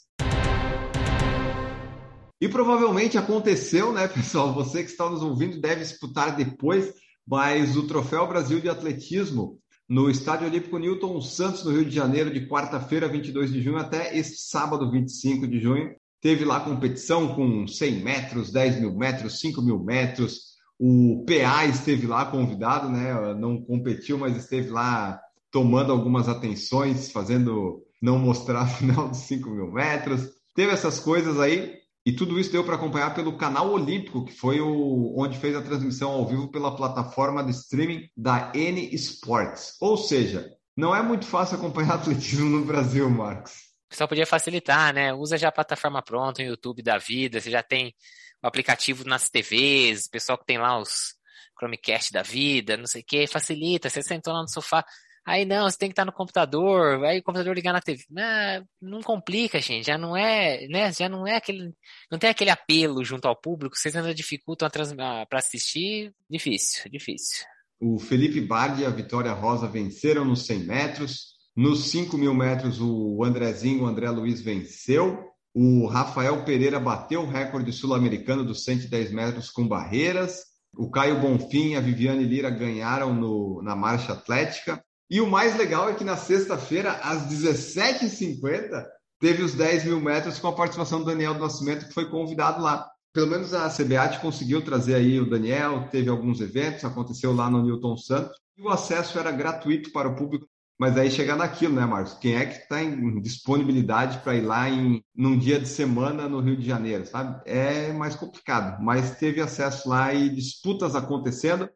E 2.40 2.48
provavelmente 2.48 3.16
aconteceu, 3.16 3.92
né, 3.92 4.08
pessoal? 4.08 4.52
Você 4.54 4.82
que 4.82 4.90
está 4.90 5.08
nos 5.08 5.22
ouvindo 5.22 5.60
deve 5.60 5.82
escutar 5.82 6.30
depois, 6.30 6.92
mas 7.26 7.76
o 7.76 7.86
Troféu 7.86 8.26
Brasil 8.26 8.60
de 8.60 8.68
Atletismo 8.68 9.60
no 9.88 10.10
Estádio 10.10 10.46
Olímpico 10.46 10.78
Newton 10.78 11.20
Santos, 11.20 11.64
no 11.64 11.70
Rio 11.70 11.84
de 11.84 11.94
Janeiro, 11.94 12.32
de 12.32 12.48
quarta-feira, 12.48 13.06
22 13.06 13.52
de 13.52 13.60
junho, 13.60 13.76
até 13.76 14.16
este 14.16 14.38
sábado, 14.38 14.90
25 14.90 15.46
de 15.46 15.60
junho. 15.60 15.94
Teve 16.20 16.44
lá 16.44 16.60
competição 16.60 17.34
com 17.34 17.66
100 17.66 18.02
metros, 18.02 18.50
10 18.50 18.80
mil 18.80 18.96
metros, 18.96 19.38
5 19.40 19.60
mil 19.60 19.78
metros. 19.78 20.51
O 20.78 21.24
PA 21.26 21.64
esteve 21.66 22.06
lá 22.06 22.24
convidado, 22.26 22.88
né? 22.88 23.34
Não 23.34 23.62
competiu, 23.62 24.18
mas 24.18 24.36
esteve 24.36 24.70
lá 24.70 25.20
tomando 25.50 25.92
algumas 25.92 26.28
atenções, 26.28 27.12
fazendo 27.12 27.82
não 28.00 28.18
mostrar 28.18 28.62
a 28.62 28.66
final 28.66 29.08
dos 29.08 29.18
5 29.18 29.48
mil 29.50 29.70
metros. 29.70 30.28
Teve 30.54 30.72
essas 30.72 30.98
coisas 30.98 31.38
aí. 31.38 31.80
E 32.04 32.12
tudo 32.12 32.40
isso 32.40 32.50
deu 32.50 32.64
para 32.64 32.74
acompanhar 32.74 33.14
pelo 33.14 33.36
canal 33.36 33.70
Olímpico, 33.70 34.24
que 34.24 34.32
foi 34.32 34.60
o 34.60 35.14
onde 35.16 35.38
fez 35.38 35.54
a 35.54 35.62
transmissão 35.62 36.10
ao 36.10 36.26
vivo 36.26 36.50
pela 36.50 36.74
plataforma 36.74 37.44
de 37.44 37.52
streaming 37.52 38.08
da 38.16 38.50
N 38.56 38.92
Sports. 38.92 39.76
Ou 39.80 39.96
seja, 39.96 40.50
não 40.76 40.92
é 40.92 41.00
muito 41.00 41.24
fácil 41.26 41.56
acompanhar 41.56 41.94
atletismo 42.02 42.50
no 42.50 42.64
Brasil, 42.64 43.08
Marcos. 43.08 43.52
Pessoal 43.88 44.08
podia 44.08 44.26
facilitar, 44.26 44.92
né? 44.92 45.12
Usa 45.12 45.38
já 45.38 45.48
a 45.48 45.52
plataforma 45.52 46.02
pronta, 46.02 46.42
o 46.42 46.44
YouTube 46.44 46.82
da 46.82 46.98
vida, 46.98 47.40
você 47.40 47.50
já 47.50 47.62
tem 47.62 47.94
o 48.42 48.46
aplicativo 48.46 49.04
nas 49.04 49.30
TVs, 49.30 50.06
o 50.06 50.10
pessoal 50.10 50.38
que 50.38 50.46
tem 50.46 50.58
lá 50.58 50.78
os 50.78 51.14
Chromecast 51.58 52.12
da 52.12 52.22
vida, 52.22 52.76
não 52.76 52.86
sei 52.86 53.02
o 53.02 53.04
que, 53.04 53.26
facilita. 53.26 53.88
Você 53.88 54.02
sentou 54.02 54.32
lá 54.32 54.42
no 54.42 54.48
sofá, 54.48 54.84
Aí 55.24 55.44
não, 55.44 55.70
você 55.70 55.78
tem 55.78 55.88
que 55.88 55.92
estar 55.92 56.04
no 56.04 56.12
computador, 56.12 57.04
aí 57.04 57.20
o 57.20 57.22
computador 57.22 57.54
ligar 57.54 57.72
na 57.72 57.80
TV. 57.80 58.02
Não, 58.10 58.66
não 58.80 59.00
complica, 59.02 59.60
gente. 59.60 59.86
Já 59.86 59.96
não 59.96 60.16
é, 60.16 60.66
né? 60.66 60.92
Já 60.92 61.08
não 61.08 61.26
é 61.26 61.36
aquele, 61.36 61.72
não 62.10 62.18
tem 62.18 62.28
aquele 62.28 62.50
apelo 62.50 63.04
junto 63.04 63.26
ao 63.26 63.36
público. 63.36 63.76
Vocês 63.76 63.94
ainda 63.94 64.12
dificultam 64.12 64.68
para 64.68 65.38
assistir. 65.38 66.12
Difícil, 66.28 66.90
difícil. 66.90 67.46
O 67.80 67.98
Felipe 67.98 68.40
Bardi 68.40 68.82
e 68.82 68.84
a 68.84 68.90
Vitória 68.90 69.32
Rosa 69.32 69.68
venceram 69.68 70.24
nos 70.24 70.44
100 70.44 70.58
metros. 70.64 71.32
Nos 71.54 71.90
5 71.90 72.16
mil 72.18 72.34
metros, 72.34 72.80
o 72.80 73.22
Andrezinho, 73.22 73.84
o 73.84 73.86
André 73.86 74.10
Luiz 74.10 74.40
venceu. 74.40 75.31
O 75.54 75.86
Rafael 75.86 76.44
Pereira 76.44 76.80
bateu 76.80 77.22
o 77.22 77.28
recorde 77.28 77.72
sul-americano 77.72 78.44
dos 78.44 78.64
110 78.64 79.12
metros 79.12 79.50
com 79.50 79.68
barreiras. 79.68 80.44
O 80.74 80.90
Caio 80.90 81.20
Bonfim 81.20 81.72
e 81.72 81.76
a 81.76 81.80
Viviane 81.80 82.24
Lira 82.24 82.48
ganharam 82.48 83.14
no, 83.14 83.60
na 83.62 83.76
marcha 83.76 84.14
atlética. 84.14 84.82
E 85.10 85.20
o 85.20 85.26
mais 85.26 85.54
legal 85.56 85.90
é 85.90 85.94
que 85.94 86.04
na 86.04 86.16
sexta-feira, 86.16 86.92
às 87.02 87.30
17h50, 87.30 88.82
teve 89.20 89.42
os 89.42 89.52
10 89.52 89.84
mil 89.84 90.00
metros 90.00 90.38
com 90.38 90.48
a 90.48 90.54
participação 90.54 91.00
do 91.00 91.04
Daniel 91.04 91.34
do 91.34 91.40
Nascimento, 91.40 91.86
que 91.86 91.92
foi 91.92 92.08
convidado 92.08 92.62
lá. 92.62 92.88
Pelo 93.12 93.26
menos 93.26 93.52
a 93.52 93.68
CBAT 93.68 94.20
conseguiu 94.20 94.64
trazer 94.64 94.94
aí 94.94 95.20
o 95.20 95.28
Daniel, 95.28 95.86
teve 95.90 96.08
alguns 96.08 96.40
eventos, 96.40 96.82
aconteceu 96.82 97.34
lá 97.34 97.50
no 97.50 97.62
Newton 97.62 97.94
Santos, 97.98 98.32
e 98.56 98.62
o 98.62 98.70
acesso 98.70 99.18
era 99.18 99.30
gratuito 99.30 99.92
para 99.92 100.08
o 100.08 100.16
público. 100.16 100.48
Mas 100.78 100.96
aí 100.96 101.10
chega 101.10 101.36
naquilo, 101.36 101.74
né, 101.74 101.86
Marcos? 101.86 102.14
Quem 102.14 102.34
é 102.34 102.46
que 102.46 102.62
está 102.62 102.82
em 102.82 103.20
disponibilidade 103.20 104.18
para 104.18 104.34
ir 104.34 104.40
lá 104.40 104.68
em 104.68 105.02
num 105.14 105.38
dia 105.38 105.60
de 105.60 105.68
semana 105.68 106.28
no 106.28 106.40
Rio 106.40 106.56
de 106.56 106.66
Janeiro, 106.66 107.06
sabe? 107.06 107.40
É 107.46 107.92
mais 107.92 108.16
complicado, 108.16 108.82
mas 108.82 109.16
teve 109.16 109.40
acesso 109.40 109.88
lá 109.88 110.12
e 110.12 110.28
disputas 110.28 110.96
acontecendo. 110.96 111.68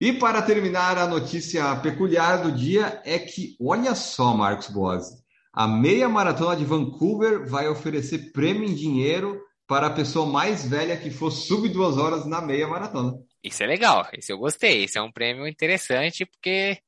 E 0.00 0.12
para 0.12 0.42
terminar, 0.42 0.98
a 0.98 1.06
notícia 1.06 1.76
peculiar 1.76 2.42
do 2.42 2.52
dia 2.52 3.00
é 3.04 3.18
que, 3.18 3.56
olha 3.60 3.94
só, 3.94 4.36
Marcos 4.36 4.68
Boas, 4.68 5.06
a 5.52 5.68
meia 5.68 6.08
maratona 6.08 6.56
de 6.56 6.64
Vancouver 6.64 7.48
vai 7.48 7.68
oferecer 7.68 8.32
prêmio 8.32 8.68
em 8.68 8.74
dinheiro 8.74 9.40
para 9.66 9.86
a 9.86 9.90
pessoa 9.90 10.26
mais 10.26 10.66
velha 10.66 10.96
que 10.96 11.10
for 11.10 11.30
sub 11.30 11.68
duas 11.68 11.96
horas 11.96 12.26
na 12.26 12.40
meia 12.40 12.66
maratona. 12.66 13.14
Isso 13.44 13.62
é 13.62 13.66
legal, 13.66 14.08
isso 14.16 14.32
eu 14.32 14.38
gostei, 14.38 14.84
isso 14.84 14.98
é 14.98 15.02
um 15.02 15.12
prêmio 15.12 15.46
interessante 15.46 16.24
porque 16.24 16.78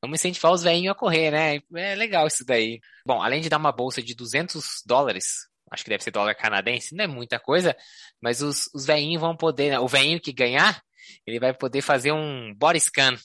vamos 0.00 0.20
incentivar 0.20 0.52
os 0.52 0.62
velhinhos 0.62 0.92
a 0.92 0.98
correr, 0.98 1.30
né? 1.30 1.60
É 1.74 1.94
legal 1.94 2.26
isso 2.26 2.44
daí. 2.44 2.80
Bom, 3.06 3.22
além 3.22 3.40
de 3.40 3.48
dar 3.48 3.56
uma 3.56 3.72
bolsa 3.72 4.02
de 4.02 4.14
200 4.14 4.82
dólares, 4.84 5.48
acho 5.70 5.82
que 5.82 5.90
deve 5.90 6.04
ser 6.04 6.10
dólar 6.10 6.34
canadense, 6.34 6.94
não 6.94 7.04
é 7.04 7.06
muita 7.08 7.40
coisa, 7.40 7.74
mas 8.20 8.42
os, 8.42 8.68
os 8.74 8.84
velhinhos 8.84 9.22
vão 9.22 9.34
poder, 9.34 9.70
né? 9.70 9.80
o 9.80 9.88
velhinho 9.88 10.20
que 10.20 10.32
ganhar 10.32 10.82
ele 11.26 11.40
vai 11.40 11.52
poder 11.54 11.82
fazer 11.82 12.12
um 12.12 12.54
body 12.54 12.80
scan 12.80 13.16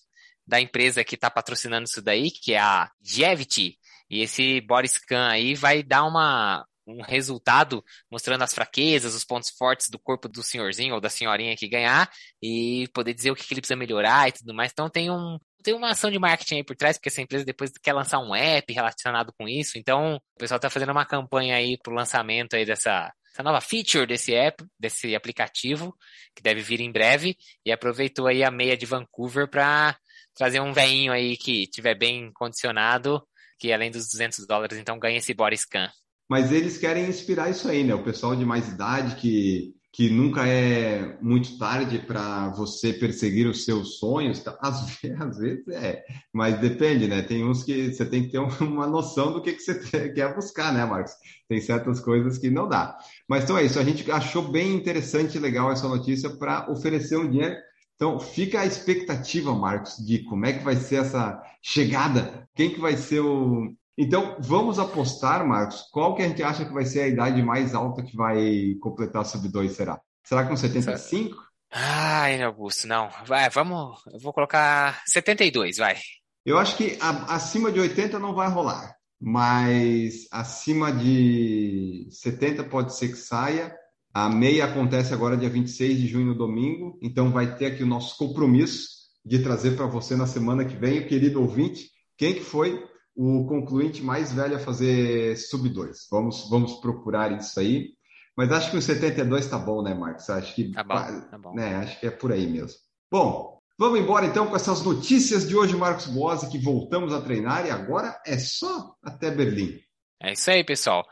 da 0.46 0.60
empresa 0.60 1.04
que 1.04 1.16
está 1.16 1.30
patrocinando 1.30 1.86
isso 1.86 2.02
daí, 2.02 2.32
que 2.32 2.54
é 2.54 2.60
a 2.60 2.90
Gevity. 3.02 3.78
E 4.10 4.22
esse 4.22 4.62
body 4.62 4.88
scan 4.88 5.28
aí 5.28 5.56
vai 5.56 5.84
dar 5.84 6.06
uma, 6.06 6.66
um 6.88 7.02
resultado 7.02 7.84
mostrando 8.10 8.44
as 8.44 8.54
fraquezas, 8.54 9.14
os 9.14 9.26
pontos 9.26 9.50
fortes 9.50 9.90
do 9.90 10.00
corpo 10.00 10.28
do 10.28 10.42
senhorzinho 10.42 10.96
ou 10.96 11.02
da 11.02 11.10
senhorinha 11.10 11.56
que 11.56 11.68
ganhar 11.68 12.10
e 12.42 12.88
poder 12.94 13.14
dizer 13.14 13.32
o 13.32 13.36
que, 13.36 13.46
que 13.46 13.54
ele 13.54 13.62
precisa 13.62 13.78
melhorar 13.78 14.30
e 14.30 14.32
tudo 14.32 14.54
mais. 14.54 14.72
Então 14.72 14.90
tem 14.90 15.12
um 15.12 15.38
tem 15.64 15.74
uma 15.74 15.90
ação 15.90 16.10
de 16.10 16.18
marketing 16.18 16.58
aí 16.58 16.64
por 16.64 16.78
trás, 16.78 16.98
porque 16.98 17.10
essa 17.10 17.22
empresa 17.22 17.44
depois 17.44 17.72
quer 17.84 17.92
lançar 17.92 18.20
um 18.20 18.34
app 18.34 18.72
relacionado 18.72 19.34
com 19.38 19.50
isso. 19.50 19.78
Então, 19.78 20.16
o 20.16 20.38
pessoal 20.38 20.58
está 20.58 20.70
fazendo 20.70 20.94
uma 20.94 21.06
campanha 21.06 21.58
aí 21.58 21.78
pro 21.78 21.94
lançamento 21.94 22.56
aí 22.56 22.64
dessa 22.64 23.12
essa 23.34 23.44
nova 23.44 23.60
feature 23.60 24.08
desse 24.08 24.34
app, 24.34 24.66
desse 24.80 25.14
aplicativo, 25.14 25.96
que 26.34 26.42
deve 26.42 26.62
vir 26.62 26.80
em 26.80 26.92
breve, 26.92 27.38
e 27.66 27.72
aproveitou 27.72 28.28
aí 28.28 28.44
a 28.44 28.50
meia 28.50 28.78
de 28.78 28.86
Vancouver 28.86 29.48
para 29.48 29.96
trazer 30.34 30.60
um 30.62 30.74
veinho 30.74 31.12
aí 31.12 31.36
que 31.38 31.68
tiver 31.68 31.96
bem 31.96 32.32
condicionado 32.34 33.22
que 33.58 33.74
além 33.74 33.92
dos 33.92 34.10
200 34.10 34.46
dólares, 34.46 34.78
então 34.78 35.00
ganha 35.00 35.18
esse 35.18 35.34
body 35.34 35.58
scan. 35.58 35.90
Mas 36.30 36.52
eles 36.52 36.78
querem 36.78 37.08
inspirar 37.08 37.50
isso 37.50 37.68
aí, 37.68 37.84
né? 37.84 37.96
O 37.96 38.04
pessoal 38.04 38.36
de 38.36 38.46
mais 38.46 38.68
idade 38.68 39.16
que 39.16 39.74
que 39.98 40.12
nunca 40.12 40.48
é 40.48 41.18
muito 41.24 41.58
tarde 41.58 41.98
para 41.98 42.50
você 42.50 42.94
perseguir 42.94 43.48
os 43.48 43.66
seus 43.66 43.98
sonhos. 43.98 44.40
Tá? 44.42 44.56
Às, 44.62 44.86
vezes, 44.86 45.20
às 45.20 45.38
vezes 45.40 45.68
é, 45.70 46.04
mas 46.32 46.60
depende, 46.60 47.08
né? 47.08 47.24
Tem 47.24 47.44
uns 47.44 47.64
que 47.64 47.92
você 47.92 48.06
tem 48.06 48.22
que 48.22 48.30
ter 48.30 48.38
uma 48.62 48.86
noção 48.86 49.34
do 49.34 49.42
que, 49.42 49.54
que 49.54 49.60
você 49.60 49.74
quer 50.14 50.36
buscar, 50.36 50.72
né, 50.72 50.86
Marcos? 50.86 51.14
Tem 51.50 51.60
certas 51.60 52.00
coisas 52.00 52.38
que 52.38 52.52
não 52.52 52.70
dá. 52.70 52.96
Mas 53.28 53.44
então 53.44 53.58
é 53.58 53.64
isso, 53.64 53.80
a 53.80 53.84
gente 53.84 54.10
achou 54.12 54.44
bem 54.44 54.76
interessante 54.76 55.36
e 55.36 55.42
legal 55.42 55.72
essa 55.72 55.88
notícia 55.88 56.30
para 56.30 56.72
oferecer 56.72 57.18
um 57.18 57.28
dinheiro. 57.28 57.56
Então 57.96 58.20
fica 58.20 58.62
a 58.62 58.66
expectativa, 58.68 59.52
Marcos, 59.56 59.98
de 60.06 60.20
como 60.26 60.46
é 60.46 60.54
que 60.54 60.64
vai 60.64 60.76
ser 60.76 60.98
essa 60.98 61.42
chegada, 61.60 62.48
quem 62.56 62.70
que 62.70 62.80
vai 62.80 62.96
ser 62.96 63.22
o, 63.22 63.74
então, 63.98 64.38
vamos 64.40 64.78
apostar, 64.78 65.46
Marcos, 65.46 65.82
qual 65.92 66.14
que 66.14 66.22
a 66.22 66.28
gente 66.28 66.44
acha 66.44 66.64
que 66.64 66.74
vai 66.74 66.86
ser 66.86 67.02
a 67.02 67.08
idade 67.08 67.42
mais 67.42 67.74
alta 67.74 68.04
que 68.04 68.16
vai 68.16 68.76
completar 68.80 69.26
sub-2, 69.26 69.70
será? 69.70 70.00
Será 70.24 70.44
que 70.44 70.50
com 70.50 70.56
75? 70.56 71.36
Ai, 71.72 72.42
Augusto, 72.44 72.88
não. 72.88 73.10
Vai, 73.26 73.50
vamos. 73.50 74.00
Eu 74.14 74.20
vou 74.20 74.32
colocar 74.32 75.02
72, 75.08 75.78
vai. 75.78 75.98
Eu 76.46 76.60
acho 76.60 76.78
que 76.78 76.96
a, 77.02 77.36
acima 77.36 77.72
de 77.72 77.80
80 77.80 78.20
não 78.20 78.36
vai 78.36 78.48
rolar, 78.50 78.96
mas 79.20 80.28
acima 80.32 80.92
de 80.92 82.08
70 82.12 82.66
pode 82.66 82.96
ser 82.96 83.10
que 83.10 83.18
saia. 83.18 83.76
A 84.14 84.30
meia 84.30 84.66
acontece 84.66 85.14
agora 85.14 85.36
dia 85.36 85.50
26 85.50 85.98
de 85.98 86.08
junho, 86.08 86.28
no 86.28 86.36
domingo, 86.36 86.98
então 87.02 87.32
vai 87.32 87.56
ter 87.56 87.66
aqui 87.66 87.84
o 87.84 87.88
nosso 87.88 88.16
compromisso 88.18 88.90
de 89.26 89.40
trazer 89.40 89.76
para 89.76 89.88
você 89.88 90.16
na 90.16 90.28
semana 90.28 90.64
que 90.64 90.76
vem, 90.76 91.00
o 91.00 91.08
querido 91.08 91.42
ouvinte, 91.42 91.90
quem 92.18 92.34
que 92.34 92.44
foi 92.44 92.82
o 93.18 93.48
concluinte 93.48 94.04
mais 94.04 94.32
velho 94.32 94.58
a 94.58 94.60
fazer 94.60 95.36
sub 95.36 95.68
2. 95.68 96.08
Vamos, 96.12 96.48
vamos 96.52 96.76
procurar 96.76 97.36
isso 97.36 97.60
aí. 97.60 97.96
Mas 98.38 98.52
acho 98.52 98.70
que 98.70 98.78
o 98.78 98.82
72 98.82 99.46
está 99.46 99.58
bom, 99.58 99.82
né, 99.82 99.96
Marcos? 99.96 100.30
Acho 100.30 100.54
que, 100.54 100.72
tá 100.72 100.84
bom, 100.84 101.22
tá 101.22 101.38
bom. 101.40 101.56
Né, 101.56 101.76
acho 101.78 102.00
que 102.00 102.06
é 102.06 102.12
por 102.12 102.32
aí 102.32 102.46
mesmo. 102.46 102.78
Bom, 103.12 103.60
vamos 103.76 104.00
embora 104.00 104.28
então 104.28 104.46
com 104.46 104.56
essas 104.56 104.84
notícias 104.84 105.48
de 105.48 105.56
hoje, 105.56 105.76
Marcos 105.76 106.06
Boas, 106.06 106.48
que 106.48 106.60
voltamos 106.60 107.12
a 107.12 107.20
treinar 107.20 107.66
e 107.66 107.72
agora 107.72 108.22
é 108.24 108.38
só 108.38 108.96
até 109.02 109.32
Berlim. 109.32 109.80
É 110.22 110.34
isso 110.34 110.52
aí, 110.52 110.64
pessoal. 110.64 111.00
A 111.00 111.04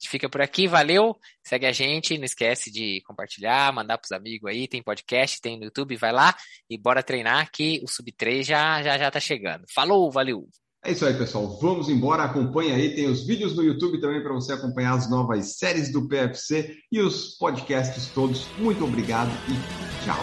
gente 0.00 0.10
fica 0.10 0.28
por 0.28 0.42
aqui, 0.42 0.66
valeu. 0.66 1.16
Segue 1.46 1.66
a 1.66 1.72
gente, 1.72 2.18
não 2.18 2.24
esquece 2.24 2.72
de 2.72 3.00
compartilhar, 3.06 3.72
mandar 3.72 3.98
para 3.98 4.06
os 4.06 4.12
amigos 4.12 4.50
aí. 4.50 4.66
Tem 4.66 4.82
podcast, 4.82 5.40
tem 5.40 5.56
no 5.56 5.66
YouTube, 5.66 5.94
vai 5.94 6.10
lá 6.10 6.34
e 6.68 6.76
bora 6.76 7.04
treinar 7.04 7.48
que 7.52 7.80
o 7.84 7.88
Sub 7.88 8.10
3 8.10 8.44
já 8.44 8.82
já 8.82 8.98
já 8.98 9.08
tá 9.12 9.20
chegando. 9.20 9.64
Falou, 9.72 10.10
valeu. 10.10 10.48
É 10.84 10.90
isso 10.90 11.06
aí, 11.06 11.14
pessoal. 11.14 11.58
Vamos 11.60 11.88
embora. 11.88 12.24
Acompanhe 12.24 12.72
aí. 12.72 12.94
Tem 12.94 13.08
os 13.08 13.24
vídeos 13.24 13.54
no 13.54 13.62
YouTube 13.62 14.00
também 14.00 14.20
para 14.20 14.32
você 14.32 14.52
acompanhar 14.52 14.94
as 14.94 15.08
novas 15.08 15.56
séries 15.56 15.92
do 15.92 16.08
PFC 16.08 16.76
e 16.90 17.00
os 17.00 17.36
podcasts 17.38 18.08
todos. 18.08 18.48
Muito 18.58 18.84
obrigado 18.84 19.30
e 19.48 20.04
tchau. 20.04 20.18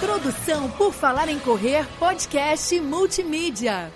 Produção 0.00 0.68
por 0.72 0.92
Falar 0.92 1.28
em 1.28 1.38
Correr, 1.38 1.86
podcast 1.98 2.78
multimídia. 2.80 3.92